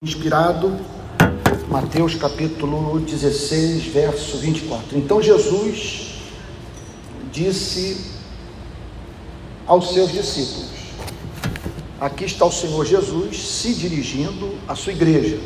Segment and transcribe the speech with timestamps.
[0.00, 0.78] Inspirado,
[1.68, 4.96] Mateus capítulo 16, verso 24.
[4.96, 6.20] Então Jesus
[7.32, 8.12] disse
[9.66, 10.68] aos seus discípulos:
[12.00, 15.40] Aqui está o Senhor Jesus se dirigindo à sua igreja,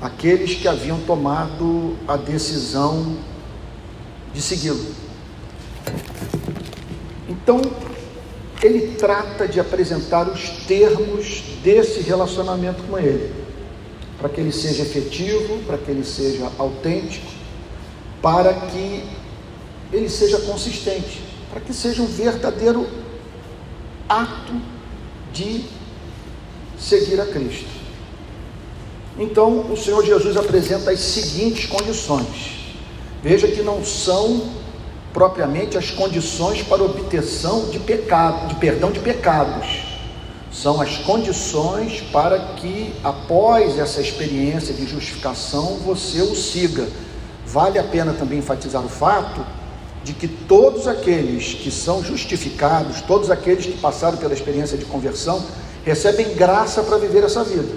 [0.00, 3.16] aqueles que haviam tomado a decisão
[4.32, 4.94] de segui-lo.
[7.28, 7.60] Então,
[8.62, 13.41] ele trata de apresentar os termos desse relacionamento com ele
[14.22, 17.26] para que ele seja efetivo, para que ele seja autêntico,
[18.22, 19.04] para que
[19.92, 22.86] ele seja consistente, para que seja um verdadeiro
[24.08, 24.54] ato
[25.32, 25.64] de
[26.78, 27.66] seguir a Cristo.
[29.18, 32.76] Então, o Senhor Jesus apresenta as seguintes condições.
[33.24, 34.52] Veja que não são
[35.12, 39.81] propriamente as condições para obtenção de pecado, de perdão de pecados
[40.52, 46.86] são as condições para que, após essa experiência de justificação, você o siga.
[47.46, 49.44] Vale a pena também enfatizar o fato
[50.04, 55.42] de que todos aqueles que são justificados, todos aqueles que passaram pela experiência de conversão,
[55.84, 57.74] recebem graça para viver essa vida.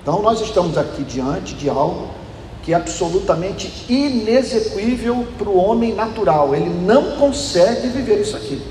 [0.00, 2.10] Então, nós estamos aqui diante de algo
[2.62, 8.62] que é absolutamente inexequível para o homem natural, ele não consegue viver isso aqui.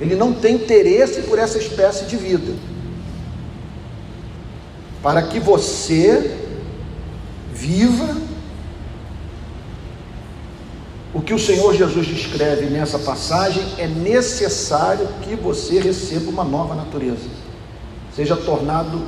[0.00, 2.54] Ele não tem interesse por essa espécie de vida.
[5.02, 6.38] Para que você
[7.52, 8.16] viva
[11.12, 16.74] o que o Senhor Jesus descreve nessa passagem, é necessário que você receba uma nova
[16.74, 17.28] natureza,
[18.14, 19.02] seja tornado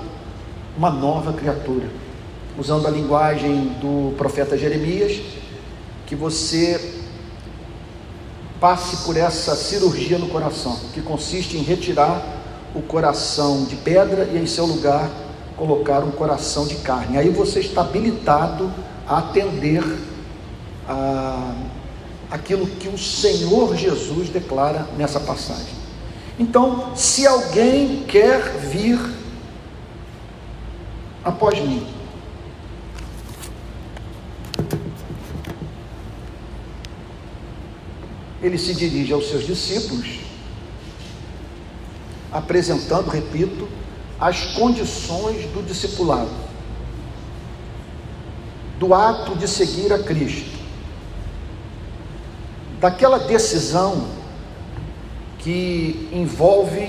[0.77, 1.89] uma nova criatura.
[2.59, 5.20] Usando a linguagem do profeta Jeremias,
[6.07, 7.02] que você
[8.63, 12.23] passe por essa cirurgia no coração, que consiste em retirar
[12.73, 15.11] o coração de pedra e em seu lugar
[15.57, 17.19] colocar um coração de carne.
[17.19, 18.73] Aí você está habilitado
[19.05, 19.83] a atender
[20.89, 21.55] a
[22.31, 25.75] aquilo que o Senhor Jesus declara nessa passagem.
[26.39, 28.98] Então, se alguém quer vir
[31.23, 31.86] após mim,
[38.42, 40.19] ele se dirige aos seus discípulos,
[42.33, 43.69] apresentando, repito,
[44.19, 46.30] as condições do discipulado,
[48.79, 50.51] do ato de seguir a Cristo,
[52.80, 54.08] daquela decisão
[55.39, 56.89] que envolve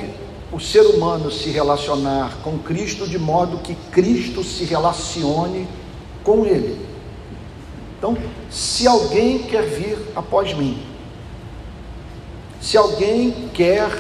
[0.51, 5.67] o ser humano se relacionar com Cristo de modo que Cristo se relacione
[6.23, 6.83] com ele.
[7.97, 8.17] Então,
[8.49, 10.92] se alguém quer vir após mim,
[12.63, 13.91] se alguém quer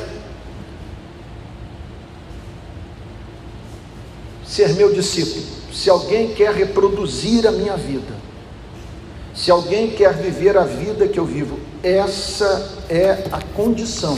[4.45, 5.43] ser meu discípulo,
[5.73, 8.15] se alguém quer reproduzir a minha vida,
[9.35, 14.17] se alguém quer viver a vida que eu vivo, essa é a condição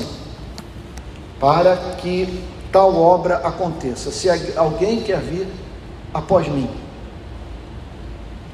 [1.39, 4.11] para que tal obra aconteça.
[4.11, 5.47] Se alguém quer vir
[6.13, 6.69] após mim,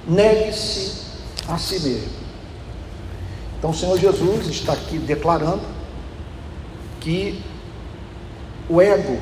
[0.08, 1.02] negue-se
[1.50, 2.22] a si mesmo.
[3.60, 5.81] Então o Senhor Jesus está aqui declarando
[7.02, 7.44] que
[8.70, 9.20] o ego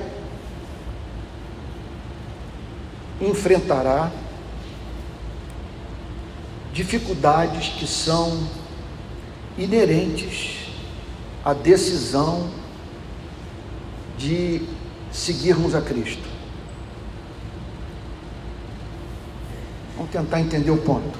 [3.19, 4.11] enfrentará
[6.73, 8.47] dificuldades que são
[9.57, 10.71] inerentes
[11.43, 12.49] à decisão
[14.17, 14.61] de
[15.11, 16.27] seguirmos a Cristo.
[19.95, 21.17] Vamos tentar entender o ponto.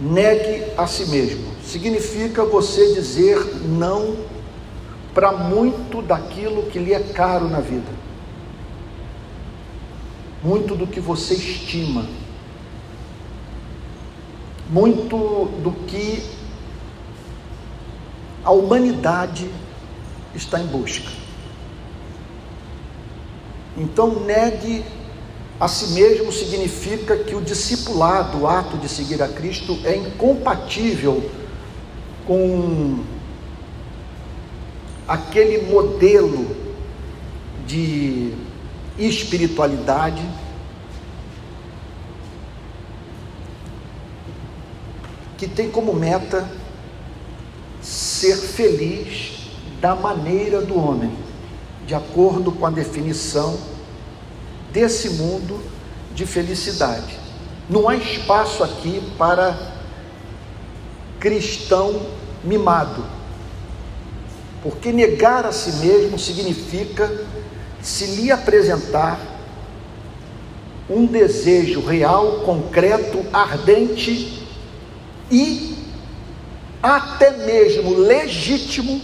[0.00, 1.52] Negue a si mesmo.
[1.64, 4.27] Significa você dizer não
[5.18, 7.90] para muito daquilo que lhe é caro na vida,
[10.44, 12.06] muito do que você estima,
[14.70, 15.16] muito
[15.60, 16.22] do que
[18.44, 19.50] a humanidade
[20.36, 21.10] está em busca.
[23.76, 24.84] Então, negue
[25.58, 31.28] a si mesmo significa que o discipulado, o ato de seguir a Cristo, é incompatível
[32.24, 33.17] com
[35.08, 36.54] aquele modelo
[37.66, 38.34] de
[38.98, 40.22] espiritualidade
[45.38, 46.46] que tem como meta
[47.80, 49.50] ser feliz
[49.80, 51.16] da maneira do homem,
[51.86, 53.58] de acordo com a definição
[54.72, 55.58] desse mundo
[56.14, 57.18] de felicidade.
[57.70, 59.56] Não há espaço aqui para
[61.18, 62.02] cristão
[62.44, 63.17] mimado
[64.62, 67.26] porque negar a si mesmo significa
[67.80, 69.20] se lhe apresentar
[70.90, 74.46] um desejo real, concreto, ardente
[75.30, 75.76] e
[76.82, 79.00] até mesmo legítimo,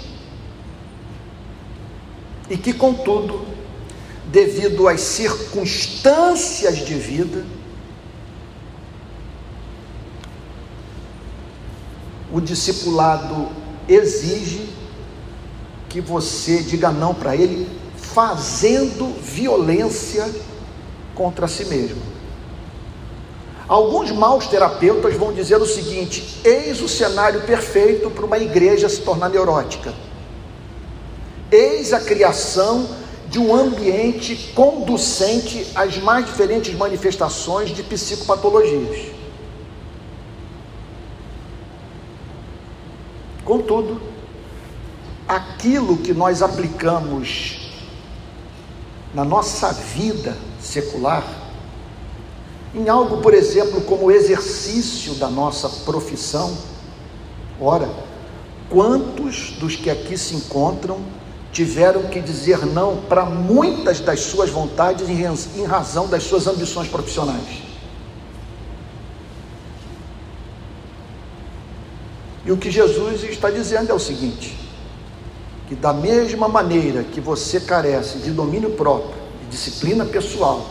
[2.49, 3.47] e que, contudo,
[4.27, 7.45] devido às circunstâncias de vida,
[12.33, 13.49] o discipulado
[13.89, 14.69] exige
[15.95, 20.29] que você diga não para ele, fazendo violência
[21.15, 22.03] contra si mesmo.
[23.69, 29.03] Alguns maus terapeutas vão dizer o seguinte: eis o cenário perfeito para uma igreja se
[29.03, 29.95] tornar neurótica.
[31.49, 32.89] Eis a criação
[33.29, 39.13] de um ambiente conducente às mais diferentes manifestações de psicopatologias.
[43.45, 44.14] Contudo,
[45.29, 47.71] aquilo que nós aplicamos
[49.15, 51.25] na nossa vida secular,
[52.75, 56.57] em algo, por exemplo, como o exercício da nossa profissão,
[57.61, 57.89] ora,
[58.69, 60.99] quantos dos que aqui se encontram
[61.53, 67.63] tiveram que dizer não para muitas das suas vontades em razão das suas ambições profissionais?
[72.45, 74.64] E o que Jesus está dizendo é o seguinte:
[75.69, 80.67] que da mesma maneira que você carece de domínio próprio, de disciplina pessoal,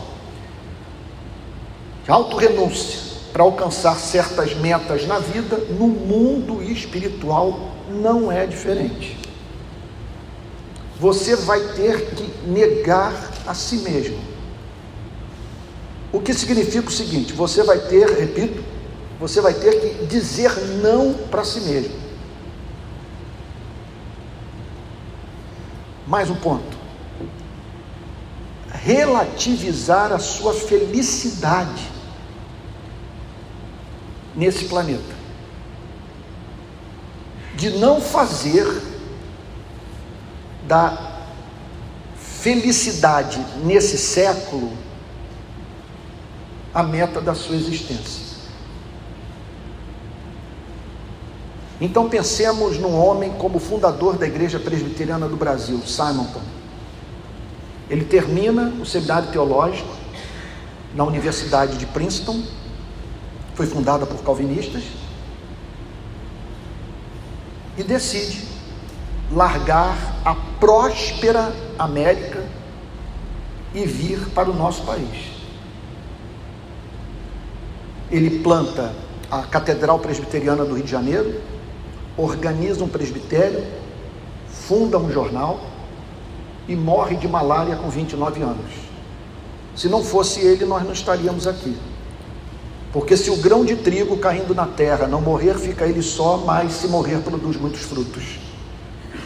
[2.04, 9.18] de autorrenúncia para alcançar certas metas na vida, no mundo espiritual não é diferente.
[11.00, 14.18] Você vai ter que negar a si mesmo.
[16.12, 18.62] O que significa o seguinte: você vai ter, repito,
[19.18, 22.03] você vai ter que dizer não para si mesmo.
[26.06, 26.76] Mais um ponto.
[28.70, 31.90] Relativizar a sua felicidade
[34.34, 35.14] nesse planeta.
[37.54, 38.66] De não fazer
[40.66, 41.22] da
[42.16, 44.76] felicidade nesse século
[46.74, 48.23] a meta da sua existência.
[51.80, 56.40] Então pensemos num homem como fundador da Igreja Presbiteriana do Brasil, Simonton.
[57.90, 59.94] Ele termina o seminário teológico
[60.94, 62.42] na Universidade de Princeton,
[63.54, 64.84] foi fundada por calvinistas,
[67.76, 68.46] e decide
[69.32, 72.44] largar a próspera América
[73.74, 75.32] e vir para o nosso país.
[78.10, 78.94] Ele planta
[79.28, 81.42] a Catedral Presbiteriana do Rio de Janeiro,
[82.16, 83.64] organiza um presbitério,
[84.48, 85.60] funda um jornal
[86.68, 88.72] e morre de malária com 29 anos.
[89.76, 91.76] Se não fosse ele, nós não estaríamos aqui.
[92.92, 96.72] Porque se o grão de trigo caindo na terra não morrer, fica ele só, mas
[96.74, 98.38] se morrer, produz muitos frutos.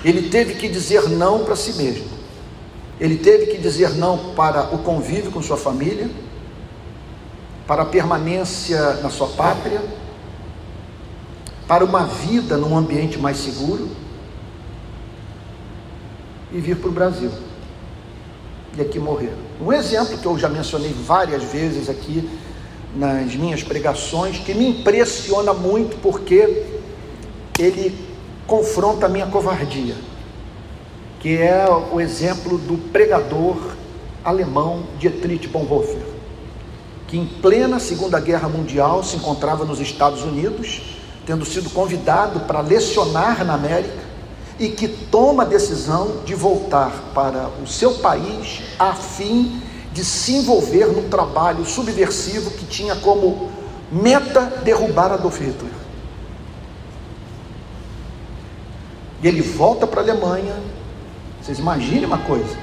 [0.02, 2.06] Ele teve que dizer não para si mesmo.
[2.99, 6.11] Ele teve que dizer não para o convívio com sua família,
[7.67, 9.82] para a permanência na sua pátria,
[11.69, 13.88] para uma vida num ambiente mais seguro
[16.50, 17.31] e vir para o Brasil
[18.76, 19.35] e aqui morrer.
[19.61, 22.29] Um exemplo que eu já mencionei várias vezes aqui
[22.97, 26.65] nas minhas pregações, que me impressiona muito porque
[27.58, 27.94] ele
[28.46, 29.94] confronta a minha covardia,
[31.20, 33.58] que é o exemplo do pregador
[34.25, 36.03] alemão Dietrich Bonhoeffer,
[37.06, 40.97] que em plena Segunda Guerra Mundial se encontrava nos Estados Unidos
[41.29, 44.03] tendo sido convidado para lecionar na América
[44.58, 49.61] e que toma a decisão de voltar para o seu país a fim
[49.93, 53.51] de se envolver num trabalho subversivo que tinha como
[53.93, 55.70] meta derrubar Adolf Hitler.
[59.23, 60.56] E ele volta para a Alemanha.
[61.43, 62.56] Vocês imaginem uma coisa.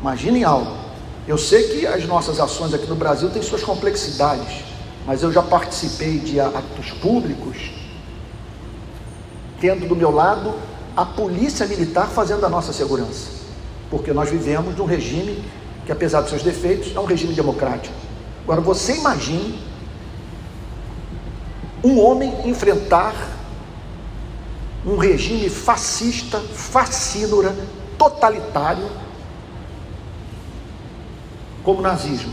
[0.00, 0.78] Imaginem algo.
[1.28, 4.69] Eu sei que as nossas ações aqui no Brasil têm suas complexidades
[5.06, 7.72] mas eu já participei de atos públicos,
[9.60, 10.54] tendo do meu lado
[10.96, 13.30] a polícia militar fazendo a nossa segurança,
[13.90, 15.44] porque nós vivemos num regime
[15.86, 17.94] que, apesar dos seus defeitos, é um regime democrático.
[18.44, 19.58] Agora, você imagine
[21.82, 23.14] um homem enfrentar
[24.84, 27.54] um regime fascista, fascínora,
[27.98, 28.88] totalitário,
[31.62, 32.32] como o nazismo.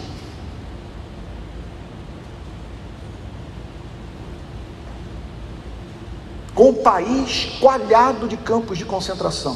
[6.58, 9.56] Com o país coalhado de campos de concentração.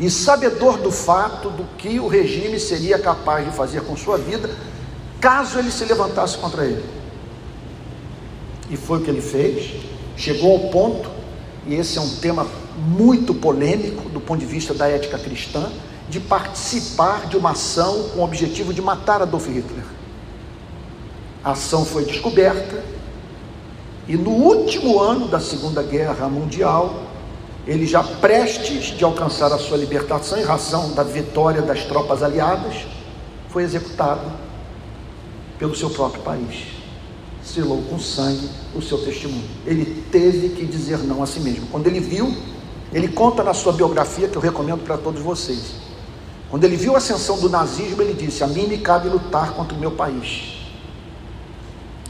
[0.00, 4.48] e sabedor do fato do que o regime seria capaz de fazer com sua vida,
[5.20, 6.84] caso ele se levantasse contra ele.
[8.70, 9.74] E foi o que ele fez,
[10.16, 11.10] chegou ao ponto,
[11.66, 15.68] e esse é um tema muito polêmico do ponto de vista da ética cristã,
[16.08, 19.97] de participar de uma ação com o objetivo de matar Adolf Hitler.
[21.42, 22.82] A ação foi descoberta,
[24.08, 27.02] e no último ano da Segunda Guerra Mundial,
[27.66, 32.86] ele já prestes de alcançar a sua libertação em razão da vitória das tropas aliadas,
[33.50, 34.32] foi executado
[35.58, 36.68] pelo seu próprio país.
[37.44, 39.44] Selou com sangue o seu testemunho.
[39.66, 41.66] Ele teve que dizer não a si mesmo.
[41.66, 42.34] Quando ele viu,
[42.92, 45.72] ele conta na sua biografia, que eu recomendo para todos vocês.
[46.50, 49.76] Quando ele viu a ascensão do nazismo, ele disse: A mim me cabe lutar contra
[49.76, 50.57] o meu país.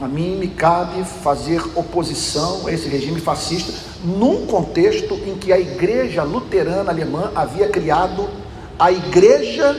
[0.00, 3.72] A mim me cabe fazer oposição a esse regime fascista,
[4.04, 8.28] num contexto em que a igreja luterana alemã havia criado
[8.78, 9.76] a igreja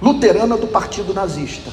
[0.00, 1.70] luterana do partido nazista.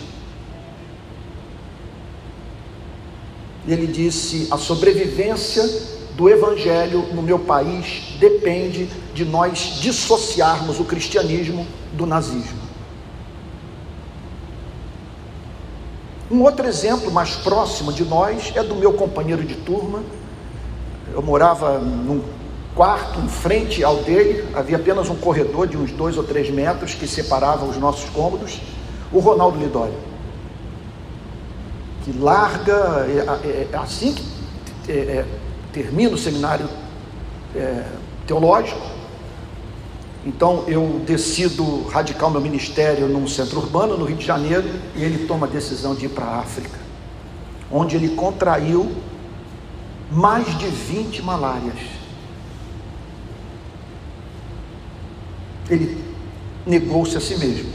[3.65, 5.63] Ele disse: a sobrevivência
[6.15, 12.71] do evangelho no meu país depende de nós dissociarmos o cristianismo do nazismo.
[16.32, 20.02] Um outro exemplo mais próximo de nós é do meu companheiro de turma.
[21.14, 22.24] Eu morava num
[22.74, 26.94] quarto em frente ao dele, havia apenas um corredor de uns dois ou três metros
[26.94, 28.62] que separava os nossos cômodos.
[29.12, 29.94] O Ronaldo Lidório,
[32.06, 34.16] que larga, é, é, é assim
[34.86, 35.26] que é, é,
[35.74, 36.70] termina o seminário
[37.54, 37.84] é,
[38.26, 38.80] teológico,
[40.25, 45.04] então eu decido radicar o meu ministério num centro urbano, no Rio de Janeiro, e
[45.04, 46.78] ele toma a decisão de ir para a África,
[47.72, 48.92] onde ele contraiu
[50.12, 51.78] mais de 20 malárias.
[55.70, 56.04] Ele
[56.66, 57.72] negou-se a si mesmo,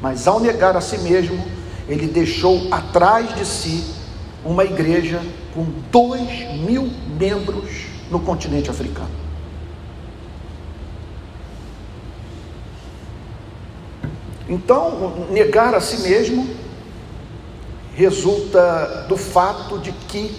[0.00, 1.42] mas ao negar a si mesmo,
[1.88, 3.84] ele deixou atrás de si
[4.44, 5.20] uma igreja
[5.54, 6.28] com dois
[6.60, 9.19] mil membros no continente africano.
[14.50, 16.44] Então, negar a si mesmo
[17.94, 20.36] resulta do fato de que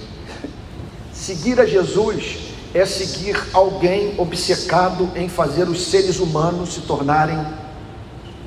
[1.14, 2.40] seguir a Jesus
[2.74, 7.42] é seguir alguém obcecado em fazer os seres humanos se tornarem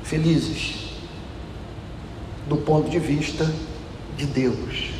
[0.03, 0.91] felizes,
[2.47, 3.51] do ponto de vista
[4.15, 4.91] de Deus.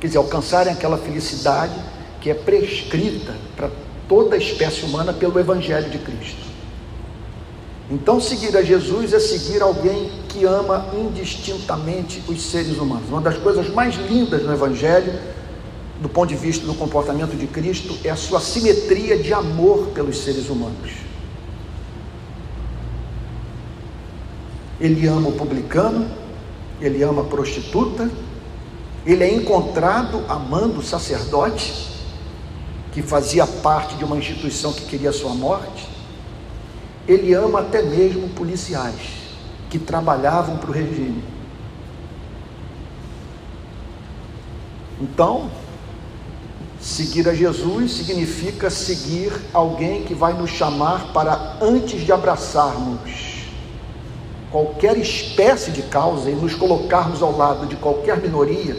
[0.00, 1.74] Quer dizer, alcançarem aquela felicidade
[2.20, 3.70] que é prescrita para
[4.08, 6.47] toda a espécie humana pelo Evangelho de Cristo.
[7.90, 13.08] Então, seguir a Jesus é seguir alguém que ama indistintamente os seres humanos.
[13.08, 15.18] Uma das coisas mais lindas no Evangelho,
[15.98, 20.18] do ponto de vista do comportamento de Cristo, é a sua simetria de amor pelos
[20.18, 20.92] seres humanos.
[24.78, 26.08] Ele ama o publicano,
[26.82, 28.10] ele ama a prostituta,
[29.06, 31.88] ele é encontrado amando o sacerdote,
[32.92, 35.97] que fazia parte de uma instituição que queria a sua morte
[37.08, 39.18] ele ama até mesmo policiais
[39.70, 41.24] que trabalhavam para o regime.
[45.00, 45.50] Então,
[46.78, 53.38] seguir a Jesus significa seguir alguém que vai nos chamar para, antes de abraçarmos
[54.50, 58.76] qualquer espécie de causa e nos colocarmos ao lado de qualquer minoria,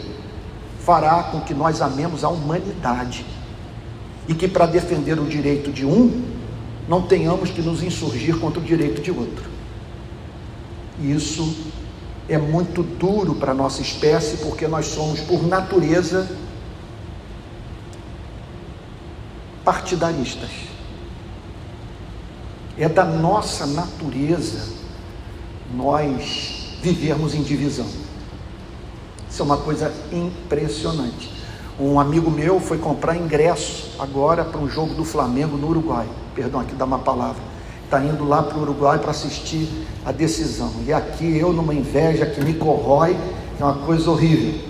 [0.80, 3.24] fará com que nós amemos a humanidade
[4.28, 6.29] e que, para defender o direito de um,
[6.90, 9.48] não tenhamos que nos insurgir contra o direito de outro.
[11.00, 11.56] Isso
[12.28, 16.28] é muito duro para a nossa espécie, porque nós somos, por natureza,
[19.64, 20.50] partidaristas.
[22.76, 24.74] É da nossa natureza
[25.72, 27.86] nós vivermos em divisão.
[29.30, 31.39] Isso é uma coisa impressionante.
[31.80, 36.06] Um amigo meu foi comprar ingresso agora para um jogo do Flamengo no Uruguai.
[36.34, 37.40] Perdão, aqui dá uma palavra.
[37.86, 39.66] Está indo lá para o Uruguai para assistir
[40.04, 40.70] a decisão.
[40.86, 43.16] E aqui eu, numa inveja que me corrói,
[43.58, 44.60] é uma coisa horrível.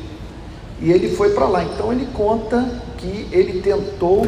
[0.81, 1.65] E ele foi para lá.
[1.65, 4.25] Então ele conta que ele tentou,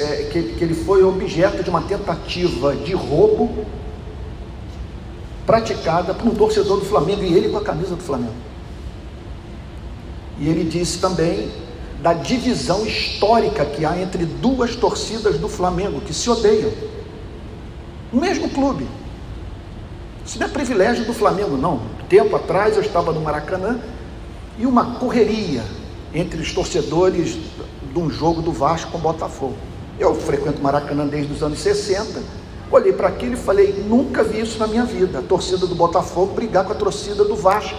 [0.00, 3.64] é, que, que ele foi objeto de uma tentativa de roubo
[5.46, 8.34] praticada por um torcedor do Flamengo e ele com a camisa do Flamengo.
[10.38, 11.61] E ele disse também
[12.02, 16.72] da divisão histórica que há entre duas torcidas do Flamengo que se odeiam.
[18.12, 18.86] O mesmo clube.
[20.26, 21.82] Isso não é privilégio do Flamengo, não.
[22.08, 23.80] Tempo atrás eu estava no Maracanã
[24.58, 25.64] e uma correria
[26.12, 27.38] entre os torcedores
[27.92, 29.56] de um jogo do Vasco com o Botafogo.
[29.98, 32.20] Eu frequento Maracanã desde os anos 60,
[32.72, 35.18] Olhei para aquilo e falei: nunca vi isso na minha vida.
[35.18, 37.78] A torcida do Botafogo brigar com a torcida do Vasco.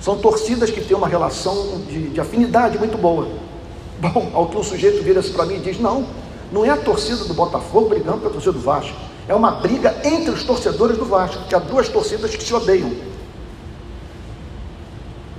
[0.00, 3.28] São torcidas que têm uma relação de, de afinidade muito boa.
[3.98, 6.06] Bom, ao que um sujeito vira-se para mim e diz: não,
[6.52, 8.96] não é a torcida do Botafogo brigando com a torcida do Vasco.
[9.28, 12.90] É uma briga entre os torcedores do Vasco, que há duas torcidas que se odeiam.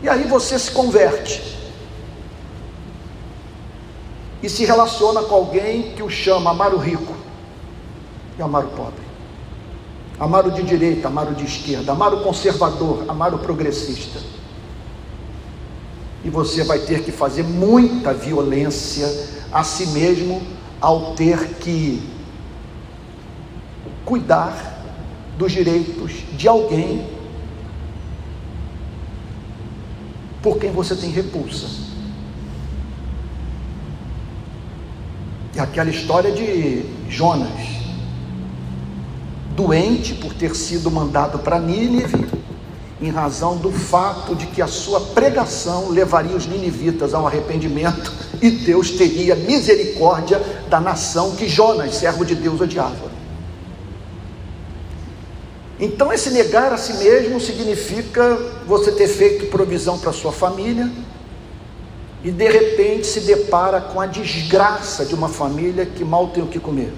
[0.01, 1.57] E aí você se converte
[4.41, 7.13] e se relaciona com alguém que o chama amar o rico
[8.37, 9.01] e amar o pobre,
[10.17, 14.19] amar o de direita, amar o de esquerda, amar o conservador, amar o progressista.
[16.29, 19.07] E você vai ter que fazer muita violência
[19.51, 20.43] a si mesmo
[20.79, 22.07] ao ter que
[24.05, 24.79] cuidar
[25.39, 27.03] dos direitos de alguém
[30.43, 31.65] por quem você tem repulsa.
[35.55, 37.59] É aquela história de Jonas,
[39.55, 42.38] doente por ter sido mandado para Nínive,
[43.01, 48.49] em razão do fato de que a sua pregação levaria os ninivitas ao arrependimento e
[48.49, 53.09] Deus teria misericórdia da nação que Jonas, servo de Deus, odiava.
[55.79, 58.37] Então, esse negar a si mesmo significa
[58.67, 60.91] você ter feito provisão para sua família
[62.21, 66.47] e de repente se depara com a desgraça de uma família que mal tem o
[66.47, 66.91] que comer.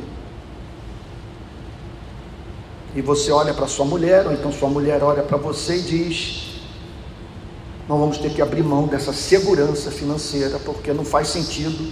[2.95, 6.61] E você olha para sua mulher, ou então sua mulher olha para você e diz:
[7.87, 11.91] Nós vamos ter que abrir mão dessa segurança financeira, porque não faz sentido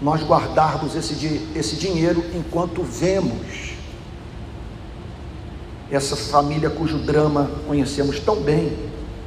[0.00, 3.74] nós guardarmos esse, esse dinheiro enquanto vemos
[5.90, 8.76] essa família cujo drama conhecemos tão bem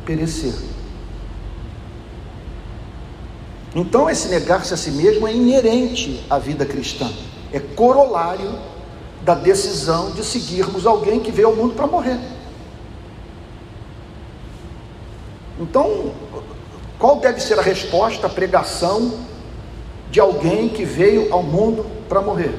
[0.05, 0.53] perecer.
[3.75, 7.12] Então, esse negar-se a si mesmo é inerente à vida cristã,
[7.51, 8.57] é corolário
[9.27, 12.17] da decisão de seguirmos alguém que veio ao mundo para morrer.
[15.60, 16.13] Então,
[16.97, 19.19] qual deve ser a resposta à pregação
[20.10, 22.58] de alguém que veio ao mundo para morrer?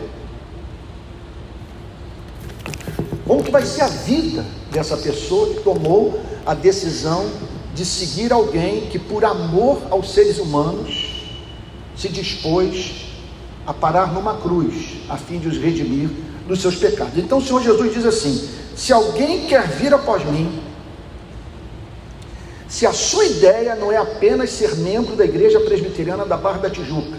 [3.27, 7.31] Como que vai ser a vida dessa pessoa que tomou a decisão
[7.75, 11.31] de seguir alguém que, por amor aos seres humanos,
[11.97, 13.07] se dispôs
[13.67, 17.17] a parar numa cruz, a fim de os redimir dos seus pecados?
[17.17, 20.61] Então o Senhor Jesus diz assim: se alguém quer vir após mim,
[22.67, 26.71] se a sua ideia não é apenas ser membro da igreja presbiteriana da Barra da
[26.71, 27.19] Tijuca,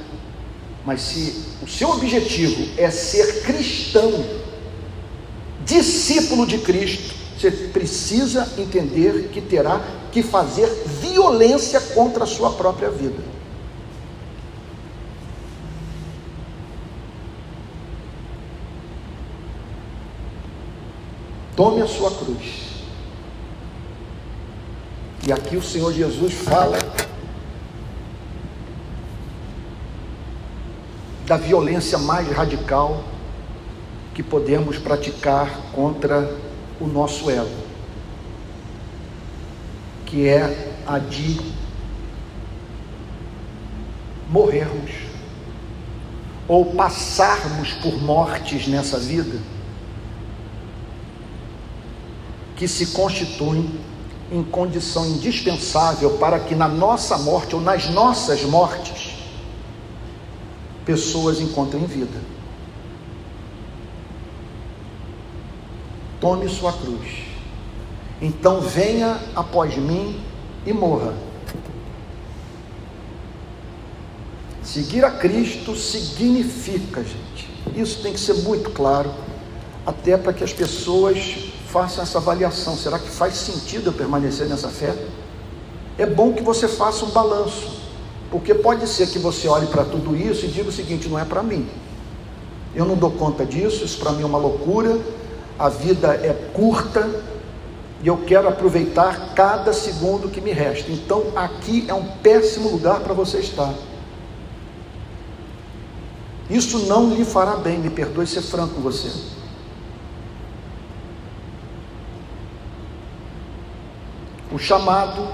[0.85, 4.25] mas se o seu objetivo é ser cristão,
[5.63, 10.67] discípulo de Cristo, você precisa entender que terá que fazer
[11.01, 13.38] violência contra a sua própria vida.
[21.59, 22.69] Tome a sua cruz.
[25.27, 26.77] E aqui o Senhor Jesus fala
[31.25, 33.03] da violência mais radical
[34.15, 36.33] que podemos praticar contra
[36.79, 37.51] o nosso ego,
[40.05, 41.41] que é a de
[44.29, 44.91] morrermos
[46.47, 49.58] ou passarmos por mortes nessa vida
[52.59, 53.67] que se constituem
[54.31, 59.15] em condição indispensável para que na nossa morte ou nas nossas mortes
[60.85, 62.19] pessoas encontrem vida.
[66.19, 67.23] tome sua cruz.
[68.21, 70.19] Então venha após mim
[70.65, 71.13] e morra.
[74.61, 79.11] Seguir a Cristo significa, gente, isso tem que ser muito claro,
[79.85, 84.69] até para que as pessoas façam essa avaliação: será que faz sentido eu permanecer nessa
[84.69, 84.95] fé?
[85.97, 87.79] É bom que você faça um balanço,
[88.31, 91.25] porque pode ser que você olhe para tudo isso e diga o seguinte: não é
[91.25, 91.67] para mim,
[92.75, 94.99] eu não dou conta disso, isso para mim é uma loucura,
[95.57, 97.09] a vida é curta
[98.01, 100.91] e eu quero aproveitar cada segundo que me resta.
[100.91, 103.73] Então aqui é um péssimo lugar para você estar.
[106.49, 109.11] Isso não lhe fará bem, me perdoe ser franco com você.
[114.51, 115.27] O chamado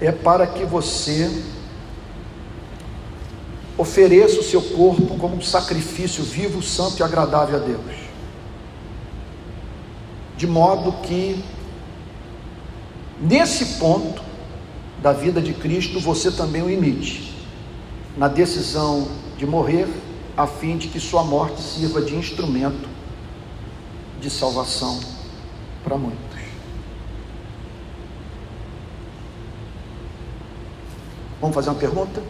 [0.00, 1.44] é para que você
[3.76, 8.08] ofereça o seu corpo como um sacrifício vivo, santo e agradável a Deus
[10.38, 11.44] de modo que,
[13.20, 14.22] nesse ponto
[15.02, 17.34] da vida de Cristo, você também o imite,
[18.16, 19.88] na decisão de morrer
[20.36, 22.88] a fim de que sua morte sirva de instrumento
[24.20, 25.00] de salvação
[25.82, 26.27] para muitos.
[31.40, 32.22] Vamos fazer uma pergunta?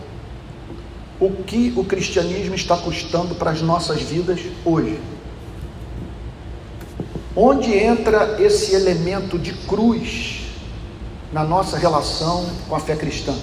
[1.21, 5.01] O que o cristianismo está custando para as nossas vidas hoje?
[7.35, 10.43] Onde entra esse elemento de cruz
[11.33, 13.35] na nossa relação com a fé cristã?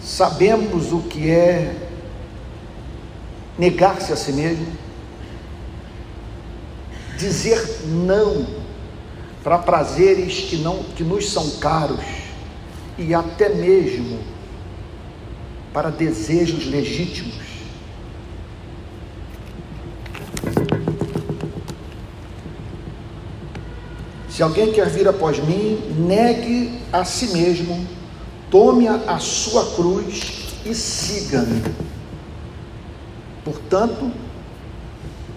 [0.00, 1.76] Sabemos o que é
[3.58, 4.66] negar-se a si mesmo,
[7.16, 8.46] dizer não
[9.42, 12.04] para prazeres que não que nos são caros
[12.98, 14.18] e até mesmo
[15.72, 17.46] para desejos legítimos.
[24.28, 27.86] Se alguém quer vir após mim, negue a si mesmo,
[28.50, 30.20] tome a sua cruz
[30.64, 31.62] e siga-me.
[33.44, 34.10] Portanto,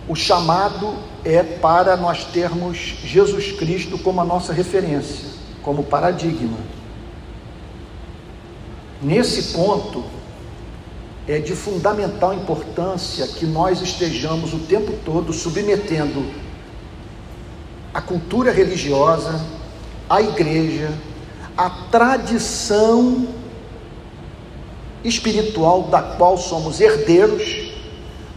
[0.08, 5.28] o chamado é para nós termos Jesus Cristo como a nossa referência,
[5.62, 6.58] como paradigma.
[9.02, 10.04] Nesse ponto,
[11.28, 16.26] é de fundamental importância que nós estejamos o tempo todo submetendo
[17.94, 19.40] a cultura religiosa,
[20.10, 20.92] a igreja,
[21.56, 23.28] a tradição
[25.04, 27.69] espiritual da qual somos herdeiros,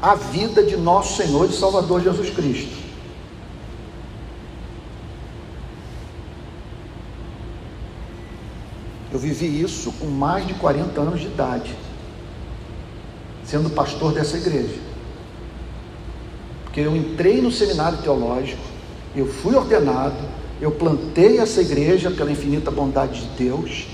[0.02, 2.76] à vida de nosso Senhor e Salvador Jesus Cristo.
[9.12, 11.76] Eu vivi isso com mais de 40 anos de idade,
[13.44, 14.80] sendo pastor dessa igreja.
[16.64, 18.62] Porque eu entrei no seminário teológico,
[19.14, 20.16] eu fui ordenado,
[20.60, 23.86] eu plantei essa igreja pela infinita bondade de Deus,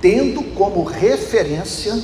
[0.00, 1.94] tendo como referência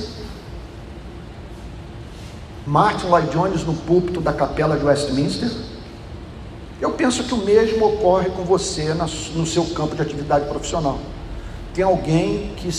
[2.71, 5.51] Martin Lloyd Jones no púlpito da capela de Westminster.
[6.79, 8.93] Eu penso que o mesmo ocorre com você
[9.35, 10.97] no seu campo de atividade profissional
[11.73, 12.69] tem alguém que,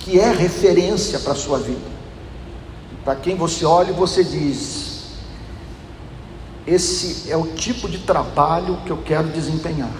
[0.00, 1.88] que é referência para a sua vida.
[3.02, 5.04] Para quem você olha e você diz:
[6.66, 9.94] esse é o tipo de trabalho que eu quero desempenhar.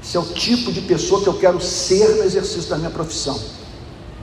[0.00, 3.36] Esse é o tipo de pessoa que eu quero ser no exercício da minha profissão.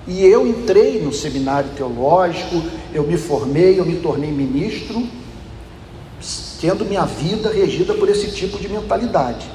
[0.07, 2.61] E eu entrei no seminário teológico,
[2.93, 5.07] eu me formei, eu me tornei ministro,
[6.61, 9.49] tendo minha vida regida por esse tipo de mentalidade,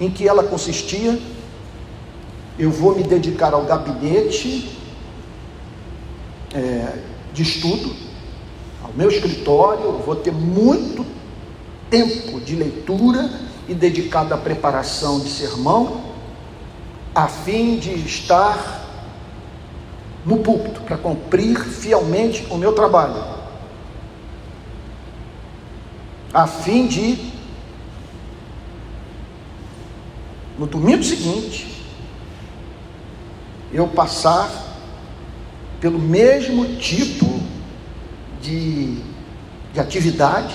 [0.00, 1.18] em que ela consistia
[2.58, 4.70] eu vou me dedicar ao gabinete
[6.54, 6.98] é,
[7.32, 7.94] de estudo,
[8.82, 11.04] ao meu escritório, vou ter muito
[11.90, 13.28] tempo de leitura
[13.68, 16.14] e dedicado à preparação de sermão,
[17.12, 18.83] a fim de estar
[20.24, 23.22] no púlpito para cumprir fielmente o meu trabalho,
[26.32, 27.32] a fim de
[30.58, 31.74] no domingo seguinte
[33.72, 34.48] eu passar
[35.80, 37.40] pelo mesmo tipo
[38.40, 38.96] de,
[39.72, 40.54] de atividade,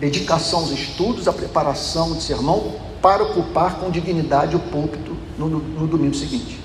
[0.00, 5.58] dedicação aos estudos, a preparação de sermão, para ocupar com dignidade o púlpito no, no,
[5.58, 6.63] no domingo seguinte.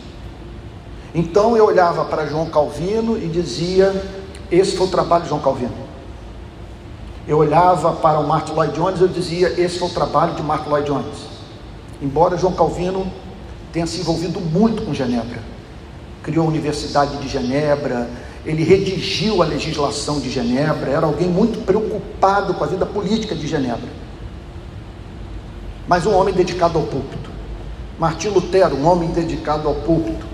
[1.13, 3.93] Então eu olhava para João Calvino e dizia:
[4.51, 5.89] Esse foi o trabalho de João Calvino.
[7.27, 10.69] Eu olhava para o Martin Lloyd Jones e dizia: Esse foi o trabalho de Martin
[10.69, 11.27] Lloyd Jones.
[12.01, 13.11] Embora João Calvino
[13.73, 15.39] tenha se envolvido muito com Genebra.
[16.23, 18.09] Criou a Universidade de Genebra,
[18.45, 23.47] ele redigiu a legislação de Genebra, era alguém muito preocupado com a vida política de
[23.47, 23.89] Genebra.
[25.87, 27.29] Mas um homem dedicado ao púlpito.
[27.97, 30.25] Martim Lutero, um homem dedicado ao púlpito.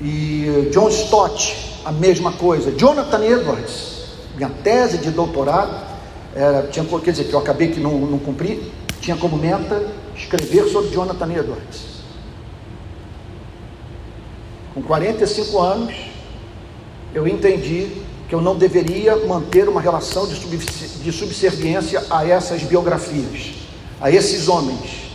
[0.00, 2.70] E John Stott, a mesma coisa.
[2.72, 4.04] Jonathan Edwards,
[4.36, 5.88] minha tese de doutorado,
[6.34, 10.68] era, tinha, quer dizer, que eu acabei que não, não cumpri, tinha como meta escrever
[10.68, 11.98] sobre Jonathan Edwards.
[14.74, 15.94] Com 45 anos,
[17.14, 23.54] eu entendi que eu não deveria manter uma relação de subserviência a essas biografias,
[24.00, 25.10] a esses homens,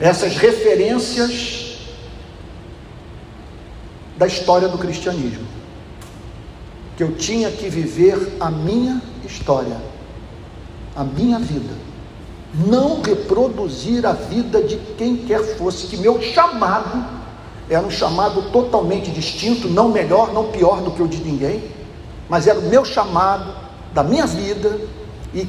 [0.00, 1.69] essas referências
[4.20, 5.46] da história do cristianismo.
[6.94, 9.78] Que eu tinha que viver a minha história,
[10.94, 11.72] a minha vida,
[12.52, 17.02] não reproduzir a vida de quem quer fosse, que meu chamado
[17.70, 21.64] era um chamado totalmente distinto, não melhor, não pior do que o de ninguém,
[22.28, 23.54] mas era o meu chamado
[23.94, 24.78] da minha vida
[25.32, 25.48] e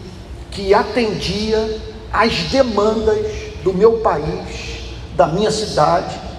[0.50, 1.78] que atendia
[2.14, 3.20] às demandas
[3.66, 6.31] do meu país, da minha cidade,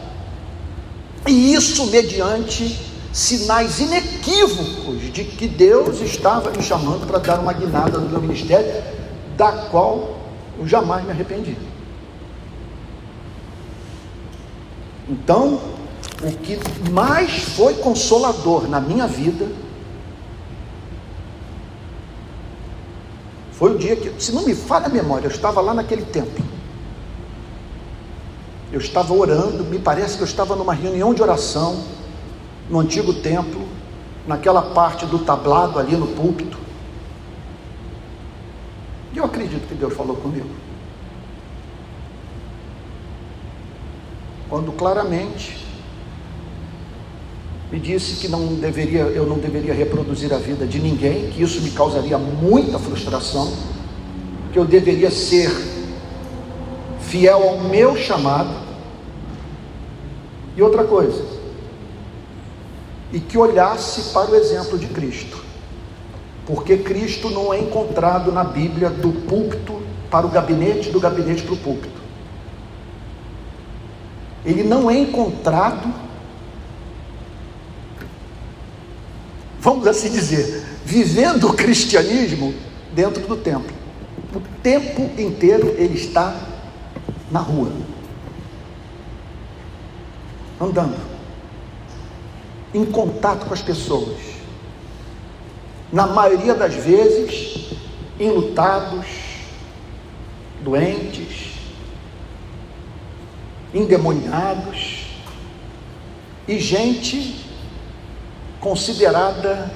[1.27, 2.79] e isso mediante
[3.13, 8.83] sinais inequívocos de que Deus estava me chamando para dar uma guinada no meu ministério,
[9.37, 10.19] da qual
[10.59, 11.57] eu jamais me arrependi.
[15.09, 15.61] Então,
[16.23, 16.59] o que
[16.91, 19.47] mais foi consolador na minha vida
[23.53, 26.52] foi o dia que, se não me falha a memória, eu estava lá naquele templo.
[28.73, 31.85] Eu estava orando, me parece que eu estava numa reunião de oração
[32.71, 33.69] no antigo templo,
[34.27, 36.57] naquela parte do tablado ali no púlpito.
[39.13, 40.49] E eu acredito que Deus falou comigo.
[44.49, 45.67] Quando claramente
[47.71, 51.61] me disse que não deveria, eu não deveria reproduzir a vida de ninguém, que isso
[51.61, 53.53] me causaria muita frustração,
[54.51, 55.51] que eu deveria ser
[57.13, 58.55] fiel ao meu chamado.
[60.57, 61.23] E outra coisa,
[63.13, 65.43] e que olhasse para o exemplo de Cristo,
[66.47, 71.55] porque Cristo não é encontrado na Bíblia do púlpito para o gabinete, do gabinete para
[71.55, 72.01] o púlpito.
[74.45, 75.93] Ele não é encontrado,
[79.61, 82.55] vamos assim dizer, vivendo o cristianismo
[82.95, 83.75] dentro do templo.
[84.35, 86.52] O tempo inteiro ele está
[87.33, 87.73] na rua.
[90.61, 91.01] Andando,
[92.73, 94.19] em contato com as pessoas.
[95.91, 97.73] Na maioria das vezes,
[98.21, 99.07] enlutados,
[100.63, 101.53] doentes,
[103.75, 105.07] endemoniados.
[106.47, 107.45] E gente
[108.61, 109.71] considerada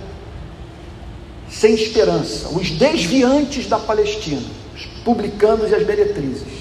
[1.48, 4.42] sem esperança, os desviantes da Palestina,
[4.74, 6.55] os publicanos e as meretrizes.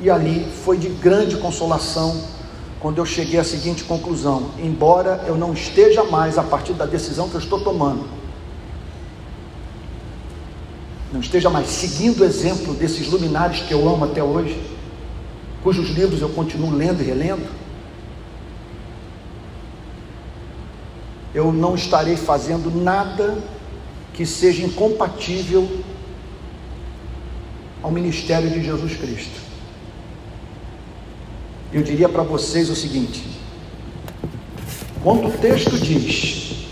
[0.00, 2.22] E ali foi de grande consolação
[2.80, 7.28] quando eu cheguei à seguinte conclusão: embora eu não esteja mais a partir da decisão
[7.28, 8.06] que eu estou tomando,
[11.12, 14.60] não esteja mais seguindo o exemplo desses luminares que eu amo até hoje,
[15.62, 17.48] cujos livros eu continuo lendo e relendo,
[21.34, 23.38] eu não estarei fazendo nada
[24.14, 25.68] que seja incompatível
[27.82, 29.47] ao ministério de Jesus Cristo.
[31.72, 33.24] Eu diria para vocês o seguinte:
[35.02, 36.68] quando o texto diz,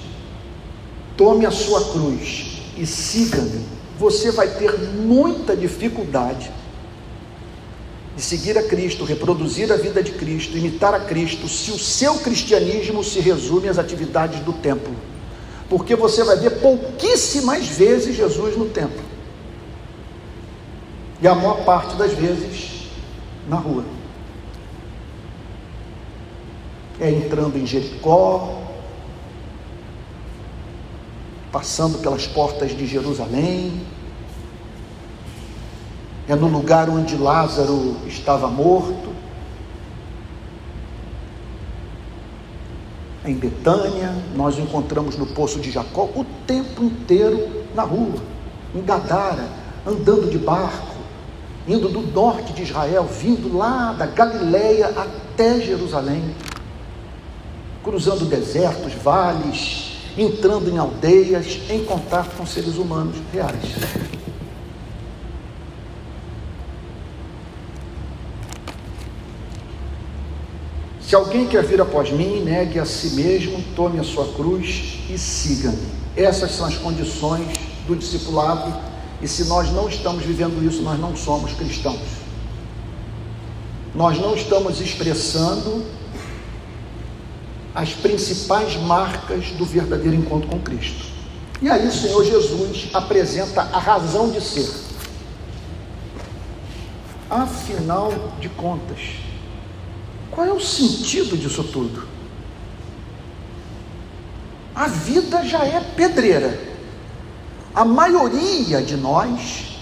[1.16, 3.64] tome a sua cruz e siga-me,
[3.98, 6.50] você vai ter muita dificuldade
[8.16, 12.14] de seguir a Cristo, reproduzir a vida de Cristo, imitar a Cristo, se o seu
[12.14, 14.94] cristianismo se resume às atividades do templo.
[15.68, 19.04] Porque você vai ver pouquíssimas vezes Jesus no templo.
[21.20, 22.88] E a maior parte das vezes
[23.48, 23.95] na rua
[27.00, 28.62] é entrando em Jericó,
[31.52, 33.80] passando pelas portas de Jerusalém,
[36.28, 39.14] é no lugar onde Lázaro estava morto,
[43.24, 48.22] em Betânia, nós o encontramos no poço de Jacó o tempo inteiro na rua,
[48.74, 49.48] em Gadara,
[49.84, 50.96] andando de barco,
[51.66, 56.22] indo do norte de Israel, vindo lá da Galileia até Jerusalém
[57.86, 63.62] cruzando desertos, vales, entrando em aldeias, em contato com seres humanos reais.
[71.00, 75.16] Se alguém quer vir após mim, negue a si mesmo, tome a sua cruz e
[75.16, 75.86] siga-me.
[76.16, 77.46] Essas são as condições
[77.86, 78.74] do discipulado,
[79.22, 82.00] e se nós não estamos vivendo isso, nós não somos cristãos.
[83.94, 85.84] Nós não estamos expressando
[87.76, 91.04] as principais marcas do verdadeiro encontro com Cristo.
[91.60, 94.66] E aí o Senhor Jesus apresenta a razão de ser.
[97.28, 98.98] Afinal de contas,
[100.30, 102.08] qual é o sentido disso tudo?
[104.74, 106.58] A vida já é pedreira.
[107.74, 109.78] A maioria de nós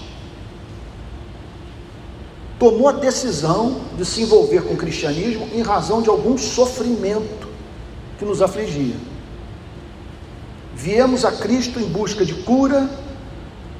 [2.59, 7.44] tomou a decisão de se envolver com o cristianismo em razão de algum sofrimento
[8.17, 8.95] que nos afligia.
[10.75, 12.89] Viemos a Cristo em busca de cura,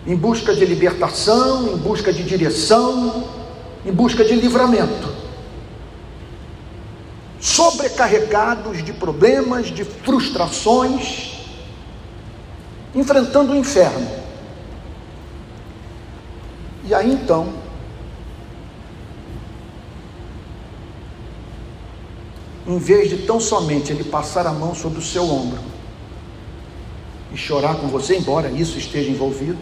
[0.07, 3.27] em busca de libertação, em busca de direção,
[3.85, 5.13] em busca de livramento.
[7.39, 11.47] Sobrecarregados de problemas, de frustrações,
[12.93, 14.07] enfrentando o inferno.
[16.85, 17.64] E aí então,
[22.67, 25.59] em vez de tão somente ele passar a mão sobre o seu ombro
[27.31, 29.59] e chorar com você, embora isso esteja envolvido,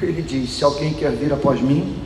[0.00, 1.96] ele diz: se alguém quer vir após mim,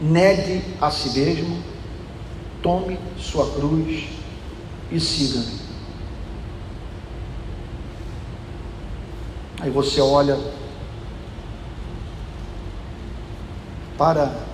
[0.00, 1.62] negue a si mesmo,
[2.62, 4.04] tome sua cruz
[4.90, 5.60] e siga-me.
[9.60, 10.38] Aí você olha
[13.96, 14.51] para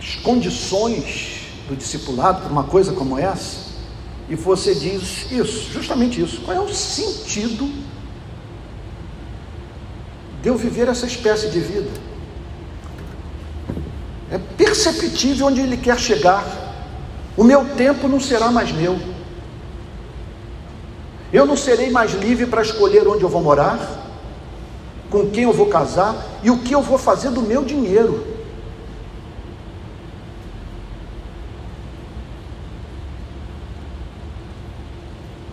[0.00, 3.70] as condições do discipulado para uma coisa como essa,
[4.30, 6.40] e você diz isso, justamente isso.
[6.40, 7.70] Qual é o sentido
[10.40, 11.90] de eu viver essa espécie de vida?
[14.30, 16.44] É perceptível onde ele quer chegar.
[17.36, 18.98] O meu tempo não será mais meu.
[21.32, 23.78] Eu não serei mais livre para escolher onde eu vou morar,
[25.10, 28.30] com quem eu vou casar e o que eu vou fazer do meu dinheiro.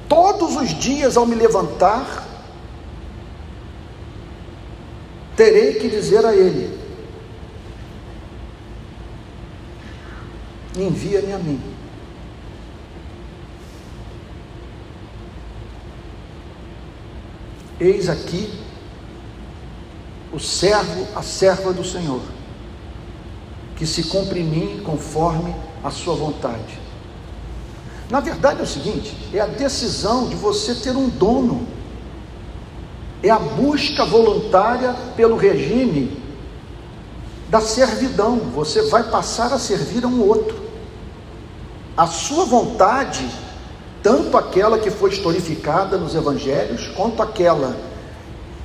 [0.07, 2.25] Todos os dias ao me levantar,
[5.35, 6.79] terei que dizer a Ele:
[10.77, 11.61] envia-me a mim.
[17.79, 18.51] Eis aqui
[20.33, 22.21] o servo, a serva do Senhor,
[23.75, 26.86] que se cumpre em mim conforme a sua vontade.
[28.09, 31.67] Na verdade é o seguinte: é a decisão de você ter um dono,
[33.21, 36.21] é a busca voluntária pelo regime
[37.49, 38.37] da servidão.
[38.53, 40.67] Você vai passar a servir a um outro.
[41.95, 43.27] A sua vontade
[44.07, 47.75] tanto aquela que foi historificada nos evangelhos, quanto aquela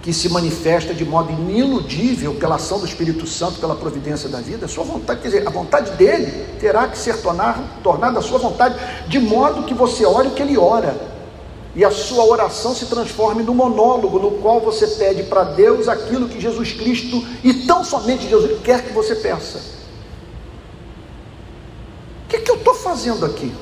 [0.03, 4.67] que se manifesta de modo iniludível pela ação do Espírito Santo, pela providência da vida,
[4.67, 8.39] a sua vontade, quer dizer, a vontade dele terá que ser tornar, tornada a sua
[8.39, 8.75] vontade,
[9.07, 10.97] de modo que você ore o que ele ora,
[11.77, 16.29] e a sua oração se transforme no monólogo, no qual você pede para Deus aquilo
[16.29, 19.59] que Jesus Cristo, e tão somente Jesus, quer que você peça.
[22.25, 23.53] O que, é que eu estou fazendo aqui?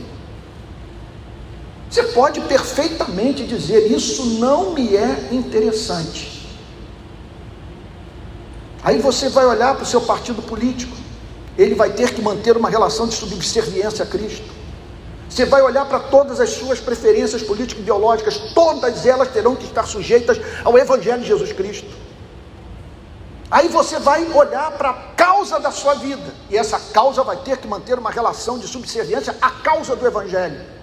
[1.90, 6.48] Você pode perfeitamente dizer: Isso não me é interessante.
[8.82, 10.96] Aí você vai olhar para o seu partido político,
[11.58, 14.48] ele vai ter que manter uma relação de subserviência a Cristo.
[15.28, 20.40] Você vai olhar para todas as suas preferências político-ideológicas, todas elas terão que estar sujeitas
[20.64, 21.90] ao Evangelho de Jesus Cristo.
[23.50, 27.58] Aí você vai olhar para a causa da sua vida, e essa causa vai ter
[27.58, 30.79] que manter uma relação de subserviência à causa do Evangelho.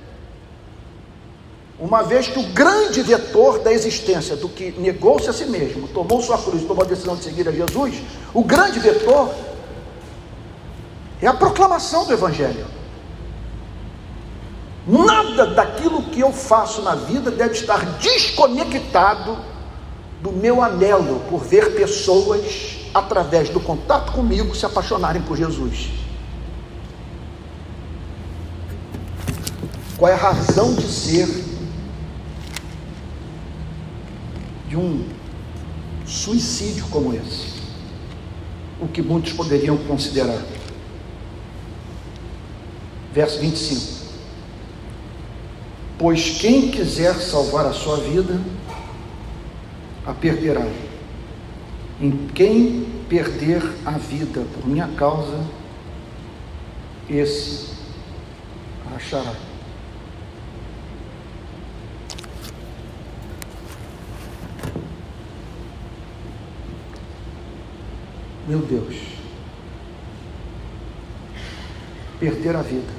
[1.79, 6.21] Uma vez que o grande vetor da existência do que negou-se a si mesmo, tomou
[6.21, 8.01] sua cruz, tomou a decisão de seguir a Jesus,
[8.33, 9.31] o grande vetor
[11.21, 12.65] é a proclamação do Evangelho.
[14.87, 19.37] Nada daquilo que eu faço na vida deve estar desconectado
[20.21, 25.89] do meu anelo por ver pessoas, através do contato comigo, se apaixonarem por Jesus.
[29.97, 31.46] Qual é a razão de ser
[34.77, 35.03] um
[36.05, 37.57] suicídio como esse,
[38.79, 40.41] o que muitos poderiam considerar.
[43.13, 43.97] Verso 25:
[45.97, 48.39] Pois quem quiser salvar a sua vida,
[50.05, 50.67] a perderá.
[51.99, 55.43] Em quem perder a vida por minha causa,
[57.09, 57.69] esse
[58.95, 59.46] achará.
[68.47, 68.95] Meu Deus,
[72.17, 72.93] perder a vida.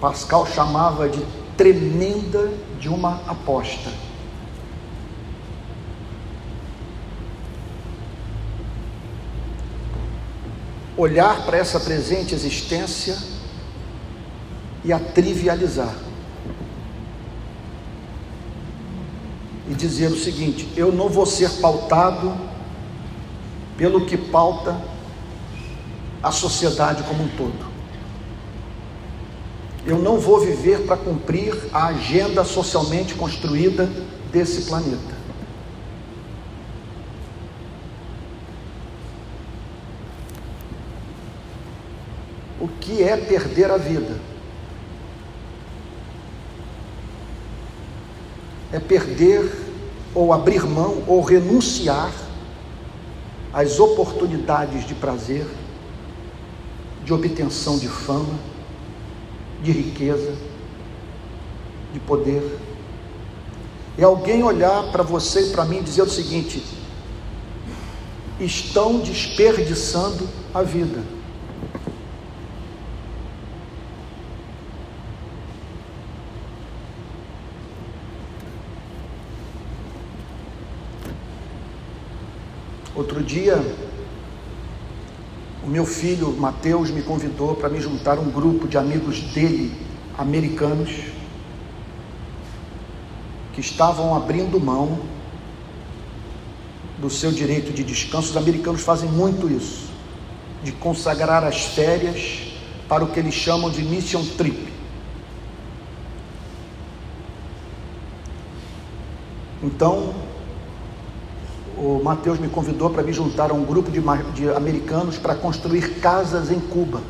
[0.00, 1.24] Pascal chamava de
[1.56, 3.92] tremenda de uma aposta.
[10.96, 13.16] Olhar para essa presente existência
[14.84, 15.94] e a trivializar.
[19.72, 22.36] E dizer o seguinte: eu não vou ser pautado
[23.76, 24.78] pelo que pauta
[26.22, 27.72] a sociedade como um todo.
[29.86, 33.88] Eu não vou viver para cumprir a agenda socialmente construída
[34.30, 35.22] desse planeta.
[42.60, 44.20] O que é perder a vida?
[48.70, 49.61] É perder
[50.14, 52.12] ou abrir mão ou renunciar
[53.52, 55.46] as oportunidades de prazer,
[57.04, 58.38] de obtenção de fama,
[59.62, 60.34] de riqueza,
[61.92, 62.58] de poder.
[63.98, 66.62] E alguém olhar para você e para mim e dizer o seguinte:
[68.40, 71.02] estão desperdiçando a vida.
[83.02, 83.60] Outro dia,
[85.64, 89.76] o meu filho Mateus me convidou para me juntar a um grupo de amigos dele,
[90.16, 90.88] americanos,
[93.52, 95.00] que estavam abrindo mão
[96.98, 98.30] do seu direito de descanso.
[98.30, 99.90] Os americanos fazem muito isso,
[100.62, 102.52] de consagrar as férias
[102.88, 104.72] para o que eles chamam de mission trip.
[109.60, 110.21] Então,
[111.82, 114.00] o Mateus me convidou para me juntar a um grupo de,
[114.34, 117.02] de americanos para construir casas em Cuba.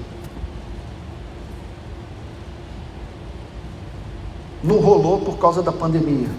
[4.65, 6.31] Não rolou por causa da pandemia.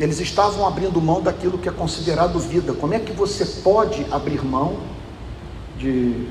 [0.00, 2.72] Eles estavam abrindo mão daquilo que é considerado vida.
[2.72, 4.78] Como é que você pode abrir mão
[5.78, 6.26] de.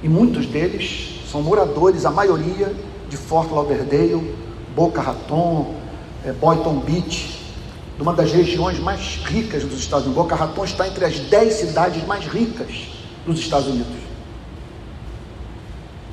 [0.00, 2.72] E muitos deles são moradores, a maioria
[3.10, 4.34] de Fort Lauderdale,
[4.74, 5.74] Boca Raton,
[6.24, 7.40] é, Boynton Beach,
[7.96, 10.22] de uma das regiões mais ricas dos Estados Unidos.
[10.22, 12.88] Boca Raton está entre as dez cidades mais ricas
[13.26, 14.00] dos Estados Unidos.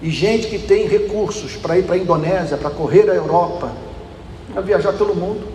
[0.02, 3.72] E gente que tem recursos para ir para a Indonésia, para correr a Europa,
[4.52, 5.48] para viajar pelo mundo,